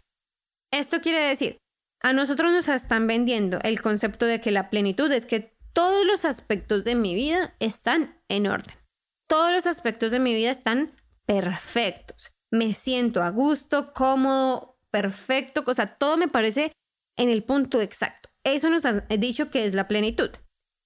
Esto 0.72 1.00
quiere 1.00 1.18
decir, 1.26 1.58
a 2.00 2.12
nosotros 2.12 2.52
nos 2.52 2.68
están 2.68 3.08
vendiendo 3.08 3.58
el 3.64 3.82
concepto 3.82 4.24
de 4.24 4.40
que 4.40 4.52
la 4.52 4.70
plenitud 4.70 5.10
es 5.10 5.26
que 5.26 5.56
todos 5.72 6.06
los 6.06 6.24
aspectos 6.24 6.84
de 6.84 6.94
mi 6.94 7.14
vida 7.14 7.56
están 7.58 8.22
en 8.28 8.46
orden. 8.46 8.76
Todos 9.28 9.52
los 9.52 9.66
aspectos 9.66 10.12
de 10.12 10.20
mi 10.20 10.32
vida 10.32 10.52
están 10.52 10.94
perfectos. 11.26 12.30
Me 12.52 12.72
siento 12.72 13.22
a 13.22 13.30
gusto, 13.30 13.92
cómodo, 13.92 14.78
perfecto, 14.90 15.64
o 15.66 15.74
sea, 15.74 15.86
todo 15.86 16.16
me 16.16 16.28
parece 16.28 16.72
en 17.18 17.30
el 17.30 17.42
punto 17.42 17.80
exacto. 17.80 18.28
Eso 18.44 18.70
nos 18.70 18.84
ha 18.84 18.92
dicho 19.18 19.50
que 19.50 19.64
es 19.64 19.74
la 19.74 19.88
plenitud. 19.88 20.30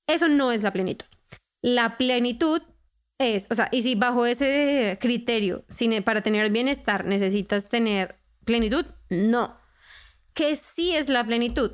Eso 0.09 0.29
no 0.29 0.51
es 0.51 0.63
la 0.63 0.73
plenitud. 0.73 1.07
La 1.63 1.99
plenitud 1.99 2.63
es, 3.19 3.47
o 3.51 3.55
sea, 3.55 3.69
y 3.73 3.83
si 3.83 3.95
bajo 3.95 4.27
ese 4.27 4.99
criterio, 5.01 5.65
para 6.05 6.23
tener 6.23 6.51
bienestar 6.51 7.07
necesitas 7.07 7.69
tener 7.69 8.17
plenitud, 8.45 8.87
no. 9.09 9.57
¿Qué 10.35 10.57
sí 10.57 10.95
es 10.95 11.09
la 11.09 11.25
plenitud? 11.25 11.73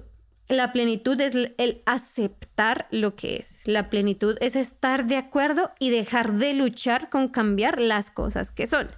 La 0.48 0.72
plenitud 0.72 1.20
es 1.20 1.34
el 1.34 1.82
aceptar 1.86 2.86
lo 2.90 3.16
que 3.16 3.36
es. 3.36 3.66
La 3.66 3.90
plenitud 3.90 4.36
es 4.40 4.54
estar 4.54 5.06
de 5.06 5.16
acuerdo 5.16 5.72
y 5.78 5.90
dejar 5.90 6.34
de 6.34 6.52
luchar 6.52 7.10
con 7.10 7.28
cambiar 7.28 7.80
las 7.80 8.10
cosas 8.10 8.52
que 8.52 8.66
son. 8.66 8.90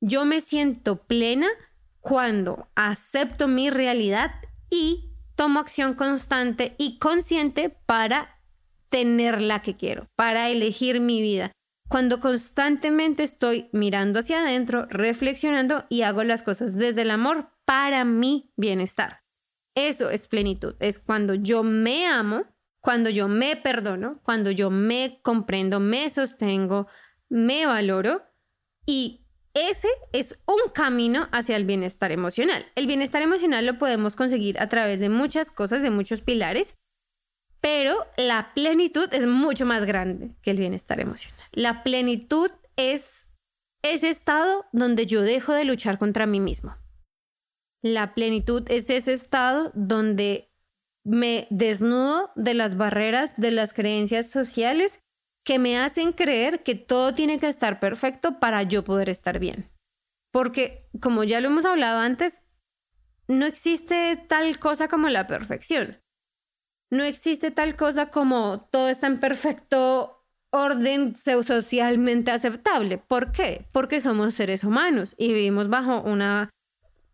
Yo 0.00 0.24
me 0.24 0.40
siento 0.40 1.04
plena 1.04 1.46
cuando 2.00 2.68
acepto 2.74 3.46
mi 3.48 3.70
realidad 3.70 4.32
y 4.70 5.12
tomo 5.36 5.60
acción 5.60 5.94
constante 5.94 6.74
y 6.78 6.98
consciente 6.98 7.70
para 7.70 8.40
tener 8.88 9.40
la 9.40 9.62
que 9.62 9.76
quiero, 9.76 10.06
para 10.16 10.50
elegir 10.50 11.00
mi 11.00 11.22
vida. 11.22 11.52
Cuando 11.92 12.20
constantemente 12.20 13.22
estoy 13.22 13.68
mirando 13.70 14.20
hacia 14.20 14.40
adentro, 14.40 14.86
reflexionando 14.88 15.84
y 15.90 16.00
hago 16.00 16.24
las 16.24 16.42
cosas 16.42 16.74
desde 16.74 17.02
el 17.02 17.10
amor 17.10 17.50
para 17.66 18.06
mi 18.06 18.50
bienestar. 18.56 19.24
Eso 19.74 20.08
es 20.08 20.26
plenitud, 20.26 20.74
es 20.80 20.98
cuando 20.98 21.34
yo 21.34 21.62
me 21.62 22.06
amo, 22.06 22.46
cuando 22.80 23.10
yo 23.10 23.28
me 23.28 23.56
perdono, 23.56 24.22
cuando 24.22 24.50
yo 24.50 24.70
me 24.70 25.20
comprendo, 25.20 25.80
me 25.80 26.08
sostengo, 26.08 26.86
me 27.28 27.66
valoro 27.66 28.22
y 28.86 29.26
ese 29.52 29.88
es 30.14 30.40
un 30.46 30.72
camino 30.72 31.28
hacia 31.30 31.56
el 31.56 31.66
bienestar 31.66 32.10
emocional. 32.10 32.64
El 32.74 32.86
bienestar 32.86 33.20
emocional 33.20 33.66
lo 33.66 33.78
podemos 33.78 34.16
conseguir 34.16 34.58
a 34.60 34.70
través 34.70 34.98
de 35.00 35.10
muchas 35.10 35.50
cosas, 35.50 35.82
de 35.82 35.90
muchos 35.90 36.22
pilares, 36.22 36.78
pero 37.62 38.04
la 38.16 38.52
plenitud 38.54 39.08
es 39.14 39.24
mucho 39.26 39.64
más 39.64 39.84
grande 39.86 40.34
que 40.42 40.50
el 40.50 40.58
bienestar 40.58 41.00
emocional. 41.00 41.46
La 41.52 41.84
plenitud 41.84 42.50
es 42.76 43.30
ese 43.82 44.10
estado 44.10 44.66
donde 44.72 45.06
yo 45.06 45.22
dejo 45.22 45.52
de 45.52 45.64
luchar 45.64 45.96
contra 45.96 46.26
mí 46.26 46.40
mismo. 46.40 46.76
La 47.80 48.14
plenitud 48.14 48.68
es 48.68 48.90
ese 48.90 49.12
estado 49.12 49.70
donde 49.74 50.50
me 51.04 51.46
desnudo 51.50 52.32
de 52.34 52.54
las 52.54 52.76
barreras, 52.76 53.36
de 53.36 53.52
las 53.52 53.72
creencias 53.72 54.28
sociales 54.28 54.98
que 55.44 55.60
me 55.60 55.78
hacen 55.78 56.12
creer 56.12 56.64
que 56.64 56.74
todo 56.74 57.14
tiene 57.14 57.38
que 57.38 57.48
estar 57.48 57.78
perfecto 57.78 58.40
para 58.40 58.64
yo 58.64 58.82
poder 58.82 59.08
estar 59.08 59.38
bien. 59.38 59.70
Porque, 60.32 60.88
como 61.00 61.22
ya 61.22 61.40
lo 61.40 61.48
hemos 61.48 61.64
hablado 61.64 62.00
antes, 62.00 62.44
no 63.28 63.46
existe 63.46 64.16
tal 64.28 64.58
cosa 64.58 64.88
como 64.88 65.08
la 65.08 65.26
perfección 65.28 66.01
no 66.92 67.04
existe 67.04 67.50
tal 67.50 67.74
cosa 67.74 68.10
como 68.10 68.68
todo 68.70 68.90
está 68.90 69.06
en 69.06 69.18
perfecto 69.18 70.22
orden 70.50 71.16
socialmente 71.16 72.30
aceptable. 72.30 72.98
¿Por 72.98 73.32
qué? 73.32 73.64
Porque 73.72 74.02
somos 74.02 74.34
seres 74.34 74.62
humanos 74.62 75.14
y 75.16 75.28
vivimos 75.28 75.70
bajo 75.70 76.02
una 76.02 76.50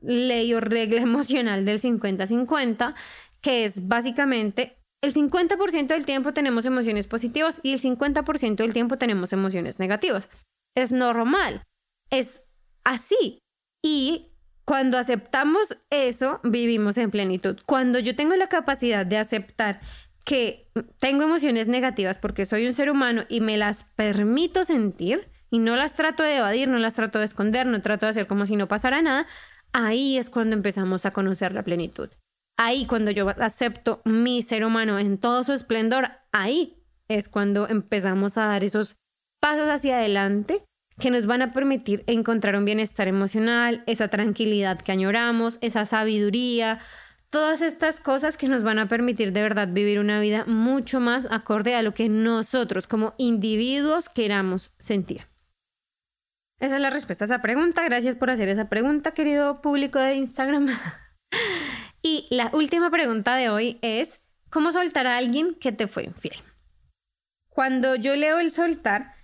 ley 0.00 0.52
o 0.52 0.60
regla 0.60 1.00
emocional 1.02 1.64
del 1.64 1.80
50-50, 1.80 2.94
que 3.40 3.64
es 3.64 3.86
básicamente 3.86 4.76
el 5.00 5.14
50% 5.14 5.86
del 5.86 6.04
tiempo 6.04 6.34
tenemos 6.34 6.66
emociones 6.66 7.06
positivas 7.06 7.60
y 7.62 7.72
el 7.72 7.80
50% 7.80 8.56
del 8.56 8.72
tiempo 8.72 8.98
tenemos 8.98 9.32
emociones 9.32 9.78
negativas. 9.78 10.28
Es 10.74 10.90
normal, 10.90 11.62
es 12.10 12.48
así. 12.82 13.38
Y 13.80 14.26
cuando 14.68 14.98
aceptamos 14.98 15.78
eso, 15.88 16.40
vivimos 16.44 16.98
en 16.98 17.10
plenitud. 17.10 17.56
Cuando 17.64 18.00
yo 18.00 18.14
tengo 18.14 18.36
la 18.36 18.48
capacidad 18.48 19.06
de 19.06 19.16
aceptar 19.16 19.80
que 20.26 20.70
tengo 21.00 21.22
emociones 21.22 21.68
negativas 21.68 22.18
porque 22.18 22.44
soy 22.44 22.66
un 22.66 22.74
ser 22.74 22.90
humano 22.90 23.24
y 23.30 23.40
me 23.40 23.56
las 23.56 23.84
permito 23.96 24.66
sentir 24.66 25.30
y 25.50 25.58
no 25.58 25.74
las 25.74 25.94
trato 25.94 26.22
de 26.22 26.36
evadir, 26.36 26.68
no 26.68 26.76
las 26.76 26.96
trato 26.96 27.18
de 27.18 27.24
esconder, 27.24 27.66
no 27.66 27.80
trato 27.80 28.04
de 28.04 28.10
hacer 28.10 28.26
como 28.26 28.44
si 28.44 28.56
no 28.56 28.68
pasara 28.68 29.00
nada, 29.00 29.26
ahí 29.72 30.18
es 30.18 30.28
cuando 30.28 30.54
empezamos 30.54 31.06
a 31.06 31.12
conocer 31.12 31.54
la 31.54 31.62
plenitud. 31.62 32.10
ahí 32.58 32.84
cuando 32.84 33.10
yo 33.10 33.26
acepto 33.30 34.02
mi 34.04 34.42
ser 34.42 34.66
humano 34.66 34.98
en 34.98 35.16
todo 35.16 35.44
su 35.44 35.54
esplendor, 35.54 36.10
ahí 36.30 36.84
es 37.08 37.30
cuando 37.30 37.68
empezamos 37.68 38.36
a 38.36 38.48
dar 38.48 38.64
esos 38.64 38.96
pasos 39.40 39.70
hacia 39.70 39.96
adelante 39.96 40.67
que 40.98 41.10
nos 41.10 41.26
van 41.26 41.42
a 41.42 41.52
permitir 41.52 42.04
encontrar 42.06 42.56
un 42.56 42.64
bienestar 42.64 43.08
emocional, 43.08 43.82
esa 43.86 44.08
tranquilidad 44.08 44.80
que 44.80 44.92
añoramos, 44.92 45.58
esa 45.60 45.84
sabiduría, 45.84 46.80
todas 47.30 47.62
estas 47.62 48.00
cosas 48.00 48.36
que 48.36 48.48
nos 48.48 48.62
van 48.62 48.78
a 48.78 48.88
permitir 48.88 49.32
de 49.32 49.42
verdad 49.42 49.68
vivir 49.68 49.98
una 49.98 50.20
vida 50.20 50.44
mucho 50.46 51.00
más 51.00 51.28
acorde 51.30 51.74
a 51.74 51.82
lo 51.82 51.94
que 51.94 52.08
nosotros 52.08 52.86
como 52.86 53.14
individuos 53.18 54.08
queramos 54.08 54.72
sentir. 54.78 55.26
Esa 56.58 56.76
es 56.76 56.82
la 56.82 56.90
respuesta 56.90 57.24
a 57.24 57.26
esa 57.26 57.42
pregunta. 57.42 57.84
Gracias 57.84 58.16
por 58.16 58.30
hacer 58.30 58.48
esa 58.48 58.68
pregunta, 58.68 59.12
querido 59.12 59.60
público 59.60 60.00
de 60.00 60.16
Instagram. 60.16 60.66
y 62.02 62.26
la 62.30 62.50
última 62.52 62.90
pregunta 62.90 63.36
de 63.36 63.48
hoy 63.48 63.78
es, 63.82 64.20
¿cómo 64.50 64.72
soltar 64.72 65.06
a 65.06 65.18
alguien 65.18 65.54
que 65.54 65.70
te 65.70 65.86
fue 65.86 66.04
infiel? 66.04 66.36
Cuando 67.48 67.94
yo 67.94 68.16
leo 68.16 68.40
el 68.40 68.50
soltar, 68.50 69.14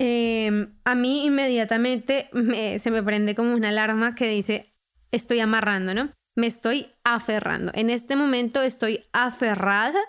em, 0.00 0.74
a 0.84 0.94
mí 0.94 1.26
inmediatamente 1.26 2.30
se 2.78 2.90
me 2.90 3.02
prende 3.02 3.34
como 3.34 3.54
una 3.54 3.68
alarma 3.68 4.14
que 4.14 4.28
dice, 4.28 4.72
estoy 5.12 5.40
amarrando, 5.40 5.94
¿no? 5.94 6.12
Me 6.36 6.46
estoy 6.46 6.90
aferrando. 7.04 7.70
En 7.74 7.90
este 7.90 8.16
momento 8.16 8.62
estoy 8.62 9.04
aferrada 9.12 10.00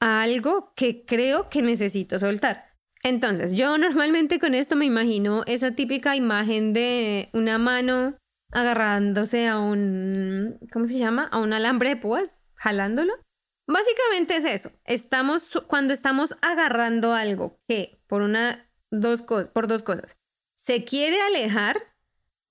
a 0.00 0.22
algo 0.22 0.72
que 0.74 1.04
creo 1.04 1.48
que 1.48 1.62
necesito 1.62 2.18
soltar. 2.18 2.68
Entonces, 3.04 3.52
yo 3.52 3.78
normalmente 3.78 4.38
con 4.38 4.54
esto 4.54 4.74
me 4.74 4.84
imagino 4.84 5.44
esa 5.46 5.72
típica 5.72 6.16
imagen 6.16 6.72
de 6.72 7.28
una 7.32 7.58
mano 7.58 8.16
agarrándose 8.52 9.46
a 9.46 9.58
un, 9.58 10.58
¿cómo 10.72 10.84
se 10.86 10.98
llama? 10.98 11.28
A 11.30 11.38
un 11.38 11.52
alambre 11.52 11.90
de 11.90 11.96
púas, 11.96 12.40
jalándolo. 12.54 13.14
Básicamente 13.68 14.36
es 14.36 14.44
eso. 14.44 14.72
Estamos, 14.84 15.62
cuando 15.66 15.92
estamos 15.92 16.34
agarrando 16.40 17.12
algo 17.12 17.60
que 17.68 18.00
por 18.06 18.22
una, 18.22 18.67
dos 18.90 19.22
por 19.22 19.68
dos 19.68 19.82
cosas, 19.82 20.16
se 20.56 20.84
quiere 20.84 21.20
alejar 21.20 21.76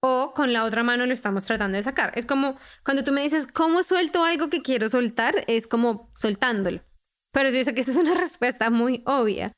o 0.02 0.34
con 0.36 0.54
la 0.54 0.64
otra 0.64 0.84
mano 0.84 1.06
lo 1.06 1.14
estamos 1.14 1.46
tratando 1.46 1.78
de 1.78 1.84
sacar. 1.84 2.12
Es 2.16 2.26
como 2.26 2.58
cuando 2.84 3.04
tú 3.04 3.12
me 3.12 3.22
dices, 3.22 3.48
¿cómo 3.48 3.84
suelto 3.84 4.24
algo 4.24 4.50
que 4.50 4.62
quiero 4.62 4.90
soltar? 4.90 5.44
Es 5.48 5.68
como 5.68 6.12
soltándolo. 6.16 6.84
Pero 7.32 7.50
yo 7.50 7.64
sé 7.64 7.74
que 7.74 7.82
esa 7.82 7.92
es 7.92 7.98
una 7.98 8.14
respuesta 8.20 8.70
muy 8.70 9.04
obvia. 9.06 9.54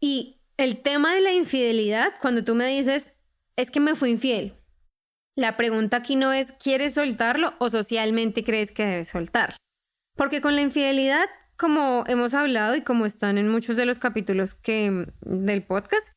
Y 0.00 0.40
el 0.56 0.82
tema 0.82 1.14
de 1.14 1.20
la 1.20 1.32
infidelidad, 1.32 2.14
cuando 2.20 2.42
tú 2.44 2.54
me 2.54 2.66
dices, 2.66 3.18
es 3.56 3.70
que 3.70 3.80
me 3.80 3.94
fui 3.94 4.10
infiel, 4.10 4.58
la 5.36 5.56
pregunta 5.56 5.98
aquí 5.98 6.16
no 6.16 6.32
es, 6.32 6.52
¿quieres 6.52 6.94
soltarlo 6.94 7.54
o 7.58 7.70
socialmente 7.70 8.44
crees 8.44 8.72
que 8.72 8.84
debes 8.84 9.08
soltarlo? 9.08 9.56
Porque 10.14 10.40
con 10.40 10.56
la 10.56 10.62
infidelidad, 10.62 11.26
como 11.56 12.04
hemos 12.06 12.34
hablado 12.34 12.74
y 12.74 12.82
como 12.82 13.06
están 13.06 13.38
en 13.38 13.48
muchos 13.48 13.76
de 13.76 13.86
los 13.86 13.98
capítulos 13.98 14.54
que, 14.54 15.06
del 15.20 15.64
podcast, 15.64 16.12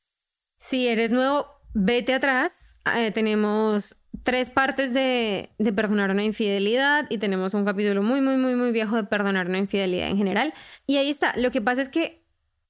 si 0.58 0.88
eres 0.88 1.12
nuevo, 1.12 1.48
vete 1.74 2.14
atrás. 2.14 2.78
Eh, 2.96 3.12
tenemos 3.12 3.98
tres 4.24 4.50
partes 4.50 4.94
de, 4.94 5.50
de, 5.58 5.74
perdonar 5.74 6.12
una 6.12 6.24
infidelidad 6.24 7.06
y 7.10 7.18
tenemos 7.18 7.54
un 7.54 7.66
capítulo 7.66 8.02
muy, 8.02 8.22
muy, 8.22 8.38
muy, 8.38 8.56
muy 8.56 8.72
viejo 8.72 8.96
de 8.96 9.04
perdonar 9.04 9.48
una 9.48 9.58
infidelidad 9.58 10.10
en 10.10 10.18
general. 10.18 10.54
Y 10.88 10.98
ahí 10.98 11.10
está. 11.10 11.36
Lo 11.38 11.52
que 11.52 11.62
pasa 11.62 11.82
es 11.82 11.90
que 11.90 12.26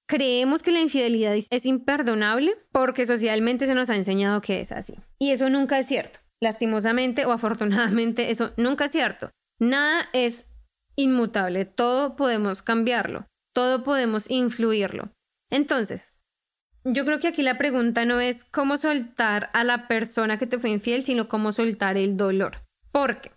creemos 0.07 0.61
que 0.61 0.71
la 0.71 0.81
infidelidad 0.81 1.35
es 1.35 1.65
imperdonable 1.65 2.55
porque 2.71 3.05
socialmente 3.05 3.65
se 3.65 3.75
nos 3.75 3.89
ha 3.89 3.95
enseñado 3.95 4.41
que 4.41 4.61
es 4.61 4.71
así. 4.71 4.95
Y 5.19 5.31
eso 5.31 5.49
nunca 5.49 5.79
es 5.79 5.87
cierto. 5.87 6.19
Lastimosamente 6.41 7.25
o 7.25 7.31
afortunadamente, 7.31 8.31
eso 8.31 8.51
nunca 8.57 8.85
es 8.85 8.91
cierto. 8.91 9.31
Nada 9.59 10.09
es 10.13 10.49
inmutable, 10.95 11.65
todo 11.65 12.15
podemos 12.15 12.61
cambiarlo, 12.61 13.27
todo 13.53 13.83
podemos 13.83 14.29
influirlo. 14.29 15.11
Entonces, 15.49 16.14
yo 16.85 17.03
creo 17.03 17.19
que 17.19 17.27
aquí 17.27 17.41
la 17.41 17.57
pregunta 17.57 18.05
no 18.05 18.19
es 18.19 18.45
cómo 18.45 18.77
soltar 18.77 19.49
a 19.53 19.63
la 19.63 19.87
persona 19.87 20.37
que 20.37 20.45
te 20.45 20.59
fue 20.59 20.69
infiel, 20.69 21.01
sino 21.01 21.27
cómo 21.27 21.51
soltar 21.51 21.97
el 21.97 22.15
dolor. 22.15 22.63
Porque 22.91 23.31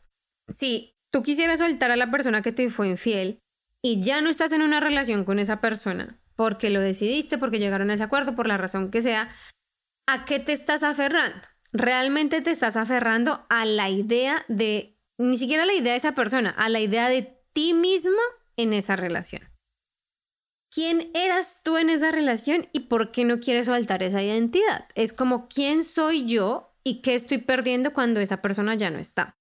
si 0.48 0.92
tú 1.10 1.22
quisieras 1.22 1.60
soltar 1.60 1.90
a 1.90 1.96
la 1.96 2.10
persona 2.10 2.42
que 2.42 2.52
te 2.52 2.68
fue 2.68 2.88
infiel 2.88 3.38
y 3.82 4.02
ya 4.02 4.20
no 4.20 4.28
estás 4.28 4.52
en 4.52 4.62
una 4.62 4.80
relación 4.80 5.24
con 5.24 5.38
esa 5.38 5.62
persona, 5.62 6.20
porque 6.36 6.70
lo 6.70 6.80
decidiste, 6.80 7.38
porque 7.38 7.58
llegaron 7.58 7.90
a 7.90 7.94
ese 7.94 8.02
acuerdo, 8.02 8.36
por 8.36 8.46
la 8.46 8.58
razón 8.58 8.90
que 8.90 9.00
sea, 9.00 9.30
¿a 10.06 10.26
qué 10.26 10.38
te 10.40 10.52
estás 10.52 10.82
aferrando? 10.82 11.40
Realmente 11.72 12.42
te 12.42 12.50
estás 12.50 12.76
aferrando 12.76 13.46
a 13.48 13.64
la 13.64 13.88
idea 13.88 14.44
de, 14.48 14.98
ni 15.18 15.38
siquiera 15.38 15.62
a 15.62 15.66
la 15.66 15.74
idea 15.74 15.92
de 15.92 15.98
esa 15.98 16.14
persona, 16.14 16.50
a 16.50 16.68
la 16.68 16.80
idea 16.80 17.08
de 17.08 17.38
ti 17.54 17.72
misma 17.72 18.22
en 18.56 18.74
esa 18.74 18.94
relación. 18.94 19.42
¿Quién 20.70 21.10
eras 21.14 21.62
tú 21.64 21.78
en 21.78 21.88
esa 21.88 22.10
relación 22.10 22.68
y 22.72 22.80
por 22.80 23.10
qué 23.10 23.24
no 23.24 23.40
quieres 23.40 23.66
soltar 23.66 24.02
esa 24.02 24.22
identidad? 24.22 24.86
Es 24.94 25.12
como 25.12 25.48
quién 25.48 25.82
soy 25.82 26.26
yo 26.26 26.74
y 26.84 27.00
qué 27.00 27.14
estoy 27.14 27.38
perdiendo 27.38 27.92
cuando 27.92 28.20
esa 28.20 28.42
persona 28.42 28.74
ya 28.74 28.90
no 28.90 28.98
está. 28.98 29.34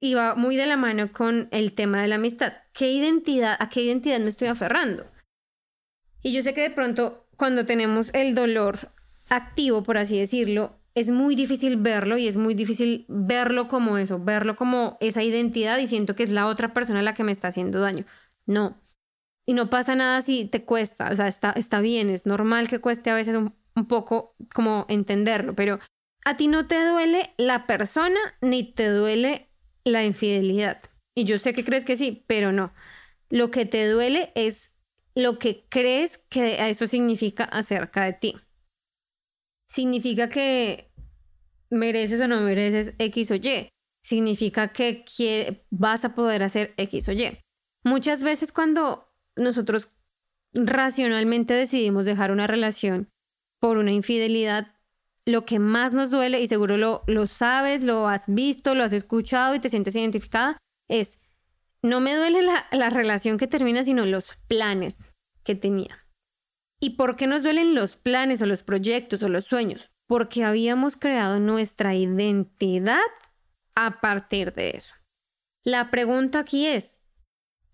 Y 0.00 0.14
va 0.14 0.34
muy 0.34 0.56
de 0.56 0.66
la 0.66 0.76
mano 0.76 1.10
con 1.12 1.48
el 1.50 1.72
tema 1.72 2.02
de 2.02 2.08
la 2.08 2.16
amistad. 2.16 2.52
¿Qué 2.74 2.92
identidad, 2.92 3.56
a 3.58 3.68
qué 3.70 3.82
identidad 3.82 4.20
me 4.20 4.28
estoy 4.28 4.48
aferrando? 4.48 5.06
Y 6.22 6.32
yo 6.32 6.42
sé 6.42 6.52
que 6.52 6.62
de 6.62 6.70
pronto 6.70 7.26
cuando 7.36 7.64
tenemos 7.64 8.10
el 8.12 8.34
dolor 8.34 8.92
activo, 9.28 9.82
por 9.82 9.96
así 9.96 10.18
decirlo, 10.18 10.78
es 10.94 11.10
muy 11.10 11.34
difícil 11.34 11.76
verlo 11.76 12.18
y 12.18 12.28
es 12.28 12.36
muy 12.36 12.54
difícil 12.54 13.04
verlo 13.08 13.68
como 13.68 13.98
eso, 13.98 14.18
verlo 14.18 14.54
como 14.54 14.96
esa 15.00 15.22
identidad 15.22 15.78
y 15.78 15.86
siento 15.86 16.14
que 16.14 16.22
es 16.22 16.30
la 16.30 16.46
otra 16.46 16.72
persona 16.72 17.02
la 17.02 17.14
que 17.14 17.24
me 17.24 17.32
está 17.32 17.48
haciendo 17.48 17.80
daño. 17.80 18.04
No. 18.46 18.80
Y 19.46 19.52
no 19.54 19.68
pasa 19.68 19.94
nada 19.94 20.22
si 20.22 20.46
te 20.46 20.64
cuesta, 20.64 21.10
o 21.10 21.16
sea, 21.16 21.28
está, 21.28 21.50
está 21.52 21.80
bien, 21.80 22.08
es 22.08 22.24
normal 22.24 22.68
que 22.68 22.80
cueste 22.80 23.10
a 23.10 23.14
veces 23.14 23.36
un, 23.36 23.54
un 23.76 23.86
poco 23.86 24.34
como 24.54 24.86
entenderlo, 24.88 25.54
pero 25.54 25.80
a 26.24 26.36
ti 26.36 26.48
no 26.48 26.66
te 26.66 26.82
duele 26.84 27.34
la 27.36 27.66
persona 27.66 28.18
ni 28.40 28.72
te 28.72 28.88
duele 28.88 29.50
la 29.84 30.04
infidelidad. 30.04 30.82
Y 31.14 31.24
yo 31.24 31.38
sé 31.38 31.52
que 31.52 31.64
crees 31.64 31.84
que 31.84 31.96
sí, 31.96 32.24
pero 32.26 32.52
no. 32.52 32.72
Lo 33.28 33.50
que 33.50 33.66
te 33.66 33.86
duele 33.86 34.32
es 34.34 34.72
lo 35.14 35.38
que 35.38 35.66
crees 35.68 36.18
que 36.18 36.68
eso 36.68 36.86
significa 36.86 37.44
acerca 37.44 38.04
de 38.04 38.12
ti 38.14 38.36
significa 39.74 40.28
que 40.28 40.92
mereces 41.70 42.20
o 42.20 42.28
no 42.28 42.40
mereces 42.40 42.94
X 42.98 43.30
o 43.32 43.34
Y. 43.34 43.68
Significa 44.04 44.72
que 44.72 45.04
vas 45.70 46.04
a 46.04 46.14
poder 46.14 46.42
hacer 46.42 46.74
X 46.76 47.08
o 47.08 47.12
Y. 47.12 47.38
Muchas 47.84 48.22
veces 48.22 48.52
cuando 48.52 49.12
nosotros 49.36 49.88
racionalmente 50.52 51.54
decidimos 51.54 52.04
dejar 52.04 52.30
una 52.30 52.46
relación 52.46 53.10
por 53.58 53.78
una 53.78 53.92
infidelidad, 53.92 54.74
lo 55.26 55.44
que 55.44 55.58
más 55.58 55.94
nos 55.94 56.10
duele, 56.10 56.40
y 56.40 56.46
seguro 56.46 56.76
lo, 56.76 57.02
lo 57.06 57.26
sabes, 57.26 57.82
lo 57.82 58.08
has 58.08 58.24
visto, 58.26 58.74
lo 58.74 58.84
has 58.84 58.92
escuchado 58.92 59.54
y 59.54 59.58
te 59.58 59.68
sientes 59.68 59.96
identificada, 59.96 60.58
es, 60.88 61.20
no 61.82 62.00
me 62.00 62.14
duele 62.14 62.42
la, 62.42 62.66
la 62.72 62.90
relación 62.90 63.38
que 63.38 63.46
termina, 63.46 63.84
sino 63.84 64.04
los 64.06 64.36
planes 64.48 65.14
que 65.42 65.54
tenía. 65.54 66.06
¿Y 66.80 66.90
por 66.90 67.16
qué 67.16 67.26
nos 67.26 67.42
duelen 67.42 67.74
los 67.74 67.96
planes 67.96 68.42
o 68.42 68.46
los 68.46 68.62
proyectos 68.62 69.22
o 69.22 69.28
los 69.28 69.44
sueños? 69.44 69.92
Porque 70.06 70.44
habíamos 70.44 70.96
creado 70.96 71.40
nuestra 71.40 71.94
identidad 71.94 73.00
a 73.74 74.00
partir 74.00 74.52
de 74.52 74.70
eso. 74.70 74.94
La 75.62 75.90
pregunta 75.90 76.40
aquí 76.40 76.66
es, 76.66 77.00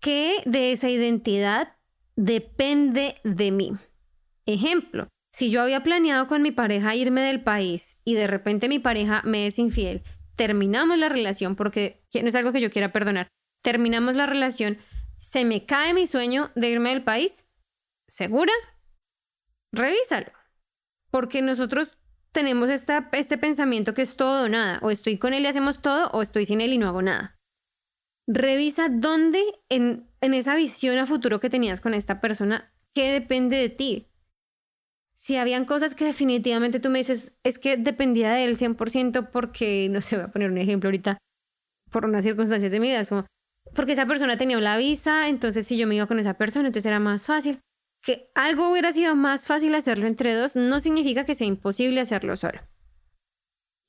¿qué 0.01 0.41
de 0.45 0.71
esa 0.71 0.89
identidad 0.89 1.77
depende 2.15 3.15
de 3.23 3.51
mí? 3.51 3.71
Ejemplo, 4.45 5.07
si 5.31 5.49
yo 5.49 5.61
había 5.61 5.83
planeado 5.83 6.27
con 6.27 6.41
mi 6.41 6.51
pareja 6.51 6.95
irme 6.95 7.21
del 7.21 7.41
país 7.41 8.01
y 8.03 8.15
de 8.15 8.27
repente 8.27 8.67
mi 8.67 8.79
pareja 8.79 9.21
me 9.23 9.47
es 9.47 9.57
infiel, 9.59 10.03
terminamos 10.35 10.97
la 10.97 11.07
relación 11.07 11.55
porque 11.55 12.03
no 12.21 12.27
es 12.27 12.35
algo 12.35 12.51
que 12.51 12.59
yo 12.59 12.69
quiera 12.69 12.91
perdonar, 12.91 13.29
terminamos 13.63 14.15
la 14.15 14.25
relación, 14.25 14.79
se 15.19 15.45
me 15.45 15.65
cae 15.65 15.93
mi 15.93 16.07
sueño 16.07 16.51
de 16.55 16.69
irme 16.69 16.89
del 16.89 17.03
país, 17.03 17.45
¿segura? 18.09 18.51
revísalo. 19.71 20.31
Porque 21.09 21.41
nosotros 21.41 21.97
tenemos 22.31 22.69
esta, 22.69 23.09
este 23.13 23.37
pensamiento 23.37 23.93
que 23.93 24.01
es 24.01 24.15
todo 24.15 24.45
o 24.45 24.49
nada. 24.49 24.79
O 24.81 24.91
estoy 24.91 25.17
con 25.17 25.33
él 25.33 25.43
y 25.43 25.47
hacemos 25.47 25.81
todo, 25.81 26.09
o 26.11 26.21
estoy 26.21 26.45
sin 26.45 26.61
él 26.61 26.73
y 26.73 26.77
no 26.77 26.87
hago 26.87 27.01
nada. 27.01 27.37
Revisa 28.27 28.89
dónde 28.89 29.41
en, 29.69 30.07
en 30.21 30.33
esa 30.33 30.55
visión 30.55 30.97
a 30.97 31.05
futuro 31.05 31.39
que 31.39 31.49
tenías 31.49 31.81
con 31.81 31.93
esta 31.93 32.21
persona, 32.21 32.71
qué 32.93 33.11
depende 33.11 33.57
de 33.57 33.69
ti. 33.69 34.07
Si 35.13 35.37
habían 35.37 35.65
cosas 35.65 35.95
que 35.95 36.05
definitivamente 36.05 36.79
tú 36.79 36.89
me 36.89 36.99
dices, 36.99 37.33
es 37.43 37.59
que 37.59 37.77
dependía 37.77 38.31
de 38.31 38.45
él 38.45 38.57
100% 38.57 39.29
porque, 39.31 39.87
no 39.89 40.01
sé, 40.01 40.15
voy 40.15 40.25
a 40.25 40.31
poner 40.31 40.49
un 40.51 40.57
ejemplo 40.57 40.87
ahorita, 40.87 41.17
por 41.91 42.05
unas 42.05 42.23
circunstancias 42.23 42.71
de 42.71 42.79
mi 42.79 42.87
vida, 42.87 43.03
como, 43.05 43.25
porque 43.75 43.91
esa 43.91 44.05
persona 44.05 44.37
tenía 44.37 44.59
la 44.59 44.77
visa, 44.77 45.27
entonces 45.27 45.67
si 45.67 45.77
yo 45.77 45.87
me 45.87 45.95
iba 45.95 46.07
con 46.07 46.19
esa 46.19 46.35
persona, 46.35 46.67
entonces 46.67 46.87
era 46.87 46.99
más 46.99 47.25
fácil 47.25 47.59
que 48.01 48.31
algo 48.35 48.71
hubiera 48.71 48.91
sido 48.91 49.15
más 49.15 49.47
fácil 49.47 49.75
hacerlo 49.75 50.07
entre 50.07 50.33
dos 50.33 50.55
no 50.55 50.79
significa 50.79 51.25
que 51.25 51.35
sea 51.35 51.47
imposible 51.47 52.01
hacerlo 52.01 52.35
solo. 52.35 52.59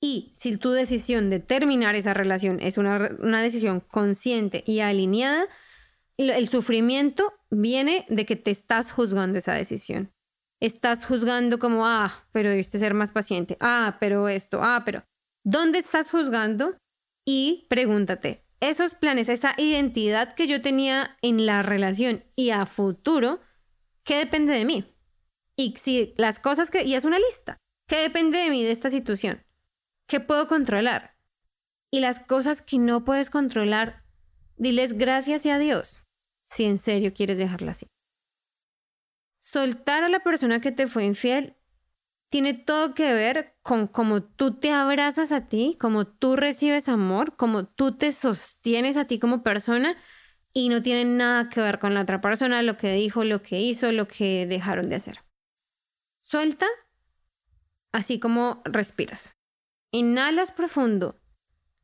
Y 0.05 0.33
si 0.35 0.57
tu 0.57 0.73
decisión 0.73 1.31
de 1.31 1.39
terminar 1.39 1.95
esa 1.95 2.13
relación 2.13 2.59
es 2.61 2.77
una, 2.77 3.17
una 3.21 3.41
decisión 3.41 3.79
consciente 3.79 4.65
y 4.67 4.81
alineada, 4.81 5.47
el 6.17 6.49
sufrimiento 6.49 7.33
viene 7.51 8.05
de 8.09 8.27
que 8.27 8.35
te 8.35 8.51
estás 8.51 8.91
juzgando 8.91 9.39
esa 9.39 9.55
decisión. 9.55 10.13
Estás 10.61 11.07
juzgando 11.07 11.61
como, 11.61 11.87
ah, 11.87 12.27
pero 12.33 12.51
debiste 12.51 12.81
ser 12.81 12.95
más 12.95 13.13
paciente. 13.13 13.57
Ah, 13.61 13.97
pero 14.01 14.29
esto, 14.29 14.59
ah, 14.61 14.83
pero... 14.85 15.05
¿Dónde 15.45 15.79
estás 15.79 16.11
juzgando? 16.11 16.77
Y 17.25 17.67
pregúntate, 17.69 18.45
esos 18.61 18.95
planes, 18.95 19.29
esa 19.29 19.55
identidad 19.57 20.35
que 20.35 20.49
yo 20.49 20.63
tenía 20.63 21.17
en 21.23 21.47
la 21.47 21.63
relación 21.63 22.25
y 22.35 22.51
a 22.51 22.67
futuro, 22.67 23.41
¿qué 24.05 24.19
depende 24.19 24.53
de 24.53 24.65
mí? 24.65 24.85
Y 25.57 25.77
si 25.77 26.15
las 26.17 26.41
cosas 26.41 26.71
que... 26.71 26.83
Y 26.83 26.95
es 26.95 27.05
una 27.05 27.19
lista. 27.19 27.57
¿Qué 27.89 27.97
depende 27.97 28.39
de 28.39 28.51
mí 28.51 28.65
de 28.65 28.73
esta 28.73 28.91
situación? 28.91 29.43
¿Qué 30.13 30.21
puedo 30.21 30.47
controlar? 30.47 31.17
Y 31.91 32.01
las 32.01 32.21
cosas 32.21 32.61
que 32.61 32.77
no 32.77 33.03
puedes 33.03 33.31
controlar, 33.31 34.05
diles 34.59 34.99
gracias 34.99 35.47
y 35.47 35.51
adiós 35.51 36.03
si 36.43 36.65
en 36.65 36.77
serio 36.77 37.15
quieres 37.15 37.39
dejarla 37.39 37.71
así. 37.71 37.87
Soltar 39.39 40.05
a 40.05 40.11
la 40.11 40.23
persona 40.23 40.61
que 40.61 40.71
te 40.71 40.87
fue 40.87 41.05
infiel 41.05 41.57
tiene 42.29 42.53
todo 42.53 42.93
que 42.93 43.15
ver 43.15 43.57
con 43.63 43.87
cómo 43.87 44.23
tú 44.23 44.59
te 44.59 44.71
abrazas 44.71 45.33
a 45.33 45.49
ti, 45.49 45.79
cómo 45.81 46.07
tú 46.07 46.37
recibes 46.37 46.91
amor, 46.91 47.35
cómo 47.37 47.65
tú 47.65 47.97
te 47.97 48.13
sostienes 48.13 48.99
a 48.99 49.07
ti 49.07 49.19
como 49.19 49.43
persona 49.43 49.97
y 50.53 50.69
no 50.69 50.83
tiene 50.83 51.07
nada 51.07 51.49
que 51.49 51.63
ver 51.63 51.79
con 51.79 51.95
la 51.95 52.03
otra 52.03 52.21
persona, 52.21 52.63
lo 52.63 52.77
que 52.77 52.93
dijo, 52.93 53.25
lo 53.25 53.41
que 53.41 53.63
hizo, 53.63 53.91
lo 53.93 54.07
que 54.09 54.47
dejaron 54.47 54.91
de 54.91 54.97
hacer. 54.97 55.25
Suelta 56.21 56.67
así 57.93 58.21
como 58.21 58.61
respiras. 58.67 59.39
Inhalas 59.93 60.53
profundo 60.53 61.21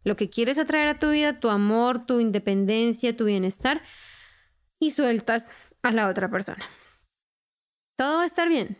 lo 0.02 0.16
que 0.16 0.30
quieres 0.30 0.58
atraer 0.58 0.88
a 0.88 0.98
tu 0.98 1.10
vida, 1.10 1.40
tu 1.40 1.50
amor, 1.50 2.06
tu 2.06 2.20
independencia, 2.20 3.16
tu 3.16 3.26
bienestar 3.26 3.82
y 4.80 4.92
sueltas 4.92 5.52
a 5.82 5.92
la 5.92 6.08
otra 6.08 6.30
persona. 6.30 6.64
Todo 7.96 8.16
va 8.16 8.22
a 8.22 8.26
estar 8.26 8.48
bien. 8.48 8.78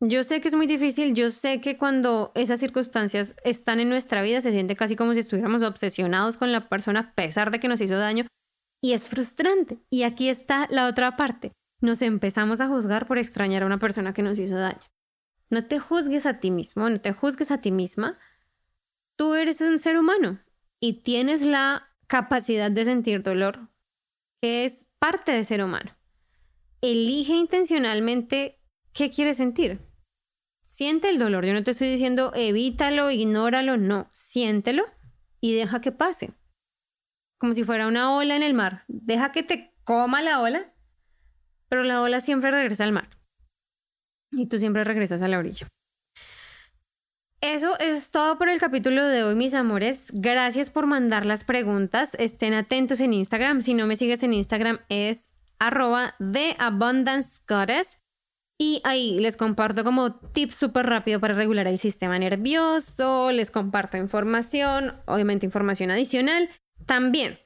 Yo 0.00 0.24
sé 0.24 0.40
que 0.40 0.48
es 0.48 0.54
muy 0.54 0.66
difícil, 0.66 1.12
yo 1.12 1.30
sé 1.30 1.60
que 1.60 1.76
cuando 1.76 2.32
esas 2.34 2.58
circunstancias 2.58 3.36
están 3.44 3.80
en 3.80 3.90
nuestra 3.90 4.22
vida 4.22 4.40
se 4.40 4.50
siente 4.50 4.74
casi 4.74 4.96
como 4.96 5.12
si 5.12 5.20
estuviéramos 5.20 5.62
obsesionados 5.62 6.38
con 6.38 6.52
la 6.52 6.70
persona 6.70 7.00
a 7.00 7.14
pesar 7.14 7.50
de 7.50 7.60
que 7.60 7.68
nos 7.68 7.82
hizo 7.82 7.98
daño 7.98 8.26
y 8.80 8.94
es 8.94 9.08
frustrante. 9.08 9.78
Y 9.90 10.04
aquí 10.04 10.30
está 10.30 10.66
la 10.70 10.86
otra 10.86 11.16
parte. 11.16 11.52
Nos 11.82 12.00
empezamos 12.00 12.62
a 12.62 12.68
juzgar 12.68 13.06
por 13.06 13.18
extrañar 13.18 13.62
a 13.62 13.66
una 13.66 13.78
persona 13.78 14.14
que 14.14 14.22
nos 14.22 14.38
hizo 14.38 14.56
daño. 14.56 14.80
No 15.50 15.66
te 15.66 15.78
juzgues 15.78 16.24
a 16.24 16.40
ti 16.40 16.50
mismo, 16.50 16.88
no 16.88 17.00
te 17.00 17.12
juzgues 17.12 17.50
a 17.50 17.60
ti 17.60 17.70
misma. 17.70 18.18
Tú 19.20 19.34
eres 19.34 19.60
un 19.60 19.78
ser 19.80 19.98
humano 19.98 20.38
y 20.80 21.02
tienes 21.02 21.42
la 21.42 21.90
capacidad 22.06 22.70
de 22.70 22.86
sentir 22.86 23.22
dolor, 23.22 23.68
que 24.40 24.64
es 24.64 24.88
parte 24.98 25.30
de 25.30 25.44
ser 25.44 25.62
humano. 25.62 25.94
Elige 26.80 27.34
intencionalmente 27.34 28.62
qué 28.94 29.10
quieres 29.10 29.36
sentir. 29.36 29.78
Siente 30.62 31.10
el 31.10 31.18
dolor. 31.18 31.44
Yo 31.44 31.52
no 31.52 31.62
te 31.62 31.72
estoy 31.72 31.90
diciendo 31.90 32.32
evítalo, 32.34 33.10
ignóralo, 33.10 33.76
no. 33.76 34.08
Siéntelo 34.14 34.86
y 35.38 35.54
deja 35.54 35.82
que 35.82 35.92
pase. 35.92 36.32
Como 37.38 37.52
si 37.52 37.62
fuera 37.62 37.88
una 37.88 38.16
ola 38.16 38.36
en 38.36 38.42
el 38.42 38.54
mar. 38.54 38.84
Deja 38.88 39.32
que 39.32 39.42
te 39.42 39.74
coma 39.84 40.22
la 40.22 40.40
ola, 40.40 40.72
pero 41.68 41.82
la 41.82 42.00
ola 42.00 42.22
siempre 42.22 42.50
regresa 42.50 42.84
al 42.84 42.92
mar 42.92 43.10
y 44.32 44.46
tú 44.46 44.58
siempre 44.58 44.82
regresas 44.82 45.20
a 45.20 45.28
la 45.28 45.38
orilla. 45.38 45.68
Eso 47.42 47.78
es 47.78 48.10
todo 48.10 48.36
por 48.36 48.50
el 48.50 48.60
capítulo 48.60 49.02
de 49.02 49.24
hoy, 49.24 49.34
mis 49.34 49.54
amores. 49.54 50.08
Gracias 50.12 50.68
por 50.68 50.84
mandar 50.86 51.24
las 51.24 51.42
preguntas. 51.42 52.14
Estén 52.18 52.52
atentos 52.52 53.00
en 53.00 53.14
Instagram. 53.14 53.62
Si 53.62 53.72
no 53.72 53.86
me 53.86 53.96
sigues 53.96 54.22
en 54.22 54.34
Instagram 54.34 54.80
es 54.90 55.30
arroba 55.58 56.14
de 56.18 56.54
Abundance. 56.58 57.40
Y 58.58 58.82
ahí 58.84 59.18
les 59.20 59.38
comparto 59.38 59.84
como 59.84 60.16
tips 60.16 60.54
súper 60.54 60.84
rápido 60.84 61.18
para 61.18 61.32
regular 61.32 61.66
el 61.66 61.78
sistema 61.78 62.18
nervioso, 62.18 63.32
les 63.32 63.50
comparto 63.50 63.96
información, 63.96 65.00
obviamente 65.06 65.46
información 65.46 65.90
adicional. 65.90 66.50
También, 66.84 67.38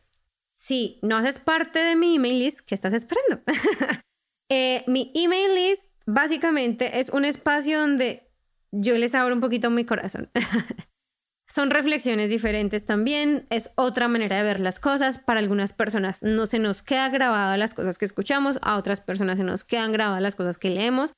si 0.48 0.98
no 1.02 1.16
haces 1.16 1.38
parte 1.38 1.78
de 1.78 1.94
mi 1.94 2.16
email 2.16 2.40
list, 2.40 2.66
¿qué 2.66 2.74
estás 2.74 2.94
esperando? 2.94 3.42
Eh, 4.50 4.85
mi 4.87 5.11
email 5.14 5.54
list 5.54 5.90
básicamente 6.04 7.00
es 7.00 7.09
un 7.09 7.24
espacio 7.24 7.80
donde 7.80 8.30
yo 8.75 8.97
les 8.97 9.15
abro 9.15 9.35
un 9.35 9.41
poquito 9.41 9.71
mi 9.71 9.85
corazón. 9.85 10.31
Son 11.47 11.71
reflexiones 11.71 12.31
diferentes 12.31 12.87
también, 12.87 13.47
es 13.51 13.73
otra 13.77 14.09
manera 14.09 14.39
de 14.39 14.43
ver 14.43 14.61
las 14.61 14.81
cosas. 14.81 15.19
Para 15.19 15.41
algunas 15.41 15.73
personas 15.73 16.23
no 16.23 16.47
se 16.47 16.59
nos 16.59 16.83
queda 16.83 17.09
grabada 17.11 17.57
las 17.57 17.75
cosas 17.75 17.99
que 17.99 18.07
escuchamos, 18.07 18.59
a 18.63 18.77
otras 18.77 19.01
personas 19.01 19.39
se 19.39 19.45
nos 19.45 19.63
quedan 19.63 19.93
grabadas 19.93 20.23
las 20.23 20.35
cosas 20.35 20.59
que 20.59 20.71
leemos, 20.71 21.13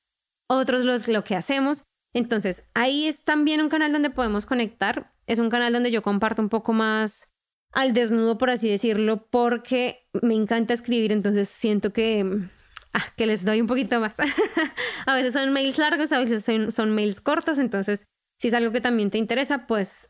otros 0.49 0.85
los, 0.85 1.09
lo 1.09 1.23
que 1.25 1.37
hacemos. 1.37 1.85
Entonces, 2.13 2.69
ahí 2.75 3.07
es 3.07 3.25
también 3.25 3.61
un 3.61 3.69
canal 3.69 3.93
donde 3.93 4.11
podemos 4.11 4.47
conectar. 4.47 5.13
Es 5.27 5.39
un 5.39 5.51
canal 5.51 5.73
donde 5.73 5.91
yo 5.91 6.03
comparto 6.03 6.43
un 6.43 6.49
poco 6.49 6.73
más 6.73 7.33
al 7.73 7.93
desnudo, 7.93 8.39
por 8.39 8.51
así 8.51 8.69
decirlo, 8.69 9.29
porque 9.31 10.09
me 10.23 10.35
encanta 10.35 10.75
escribir, 10.75 11.13
entonces 11.13 11.49
siento 11.49 11.93
que 11.93 12.49
Ah, 12.97 13.05
que 13.15 13.27
les 13.27 13.45
doy 13.45 13.61
un 13.61 13.67
poquito 13.67 14.01
más. 14.01 14.17
a 15.07 15.15
veces 15.15 15.35
son 15.35 15.53
mails 15.53 15.77
largos, 15.77 16.13
a 16.13 16.19
veces 16.19 16.47
son, 16.75 16.95
mails 16.95 17.21
cortos, 17.21 17.59
entonces 17.59 18.07
si 18.41 18.49
es 18.49 18.55
algo 18.55 18.73
que 18.73 18.81
también 18.81 19.11
te 19.11 19.19
interesa, 19.19 19.67
pues 19.67 20.09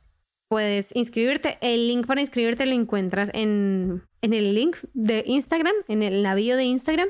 puedes 0.49 0.95
inscribirte. 0.95 1.59
El 1.63 1.89
link 1.89 2.07
para 2.07 2.21
inscribirte 2.21 2.65
lo 2.65 2.75
encuentras 2.75 3.33
en, 3.35 4.05
el 4.23 4.55
link 4.55 4.77
de 4.95 5.25
Instagram, 5.27 5.75
en 5.89 6.05
el 6.05 6.23
navío 6.23 6.57
de 6.57 6.63
Instagram. 6.63 7.09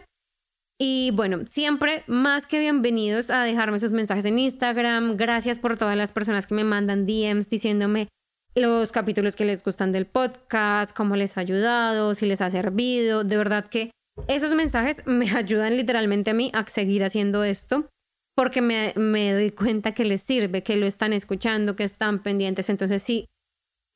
Y 0.81 1.11
bueno, 1.13 1.47
siempre 1.47 2.05
más 2.07 2.47
que 2.47 2.59
bienvenidos 2.59 3.29
a 3.29 3.45
dejarme 3.45 3.79
sus 3.79 3.93
mensajes 3.93 4.25
en 4.25 4.39
Instagram. 4.39 5.19
Gracias 5.19 5.59
por 5.59 5.77
todas 5.77 5.97
las 5.97 6.13
personas 6.13 6.47
que 6.47 6.55
me 6.55 6.65
mandan 6.65 7.05
DMs 7.05 7.51
diciéndome 7.51 8.09
los 8.55 8.93
capítulos 8.93 9.37
que 9.37 9.45
les 9.45 9.63
gustan 9.63 9.93
del 9.93 10.07
podcast, 10.07 10.97
cómo 10.97 11.17
les 11.17 11.37
ha 11.37 11.43
ayudado, 11.43 12.15
si 12.15 12.25
les 12.25 12.41
ha 12.41 12.49
servido. 12.49 13.25
De 13.25 13.37
verdad 13.37 13.67
que 13.67 13.91
esos 14.29 14.55
mensajes 14.55 15.07
me 15.07 15.31
ayudan 15.37 15.77
literalmente 15.77 16.31
a 16.31 16.35
mí 16.35 16.51
a 16.55 16.67
seguir 16.67 17.05
haciendo 17.05 17.45
esto 17.45 17.89
porque 18.35 18.61
me, 18.61 18.93
me 18.97 19.33
doy 19.33 19.51
cuenta 19.51 19.93
que 19.93 20.05
les 20.05 20.23
sirve, 20.23 20.63
que 20.63 20.77
lo 20.77 20.87
están 20.87 21.15
escuchando, 21.15 21.75
que 21.75 21.85
están 21.85 22.23
pendientes. 22.23 22.69
Entonces, 22.69 23.03
si 23.03 23.27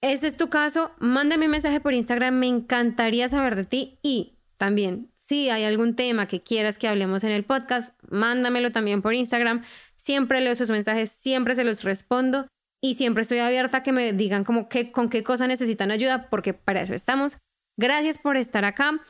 este 0.02 0.26
es 0.26 0.38
tu 0.38 0.48
caso, 0.48 0.92
mándame 0.98 1.44
un 1.44 1.52
mensaje 1.52 1.78
por 1.80 1.92
Instagram, 1.92 2.34
me 2.34 2.46
encantaría 2.46 3.28
saber 3.28 3.54
de 3.54 3.66
ti 3.66 3.98
y 4.02 4.38
también, 4.60 5.10
si 5.14 5.48
hay 5.48 5.64
algún 5.64 5.96
tema 5.96 6.26
que 6.26 6.42
quieras 6.42 6.76
que 6.76 6.86
hablemos 6.86 7.24
en 7.24 7.30
el 7.32 7.44
podcast, 7.44 7.98
mándamelo 8.10 8.72
también 8.72 9.00
por 9.00 9.14
Instagram. 9.14 9.62
Siempre 9.96 10.42
leo 10.42 10.54
sus 10.54 10.68
mensajes, 10.68 11.10
siempre 11.10 11.54
se 11.54 11.64
los 11.64 11.82
respondo 11.82 12.46
y 12.82 12.96
siempre 12.96 13.22
estoy 13.22 13.38
abierta 13.38 13.78
a 13.78 13.82
que 13.82 13.92
me 13.92 14.12
digan 14.12 14.44
como 14.44 14.68
qué, 14.68 14.92
con 14.92 15.08
qué 15.08 15.24
cosa 15.24 15.46
necesitan 15.46 15.90
ayuda, 15.90 16.28
porque 16.28 16.52
para 16.52 16.82
eso 16.82 16.92
estamos. 16.92 17.38
Gracias 17.78 18.18
por 18.18 18.36
estar 18.36 18.66
acá. 18.66 19.02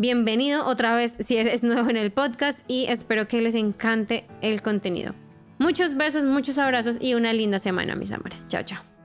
Bienvenido 0.00 0.64
otra 0.64 0.94
vez 0.94 1.16
si 1.18 1.38
eres 1.38 1.64
nuevo 1.64 1.90
en 1.90 1.96
el 1.96 2.12
podcast 2.12 2.60
y 2.68 2.84
espero 2.84 3.26
que 3.26 3.40
les 3.40 3.56
encante 3.56 4.28
el 4.42 4.62
contenido. 4.62 5.12
Muchos 5.58 5.96
besos, 5.96 6.22
muchos 6.22 6.56
abrazos 6.56 6.98
y 7.00 7.14
una 7.14 7.32
linda 7.32 7.58
semana, 7.58 7.96
mis 7.96 8.12
amores. 8.12 8.46
Chao, 8.46 8.62
chao. 8.62 8.97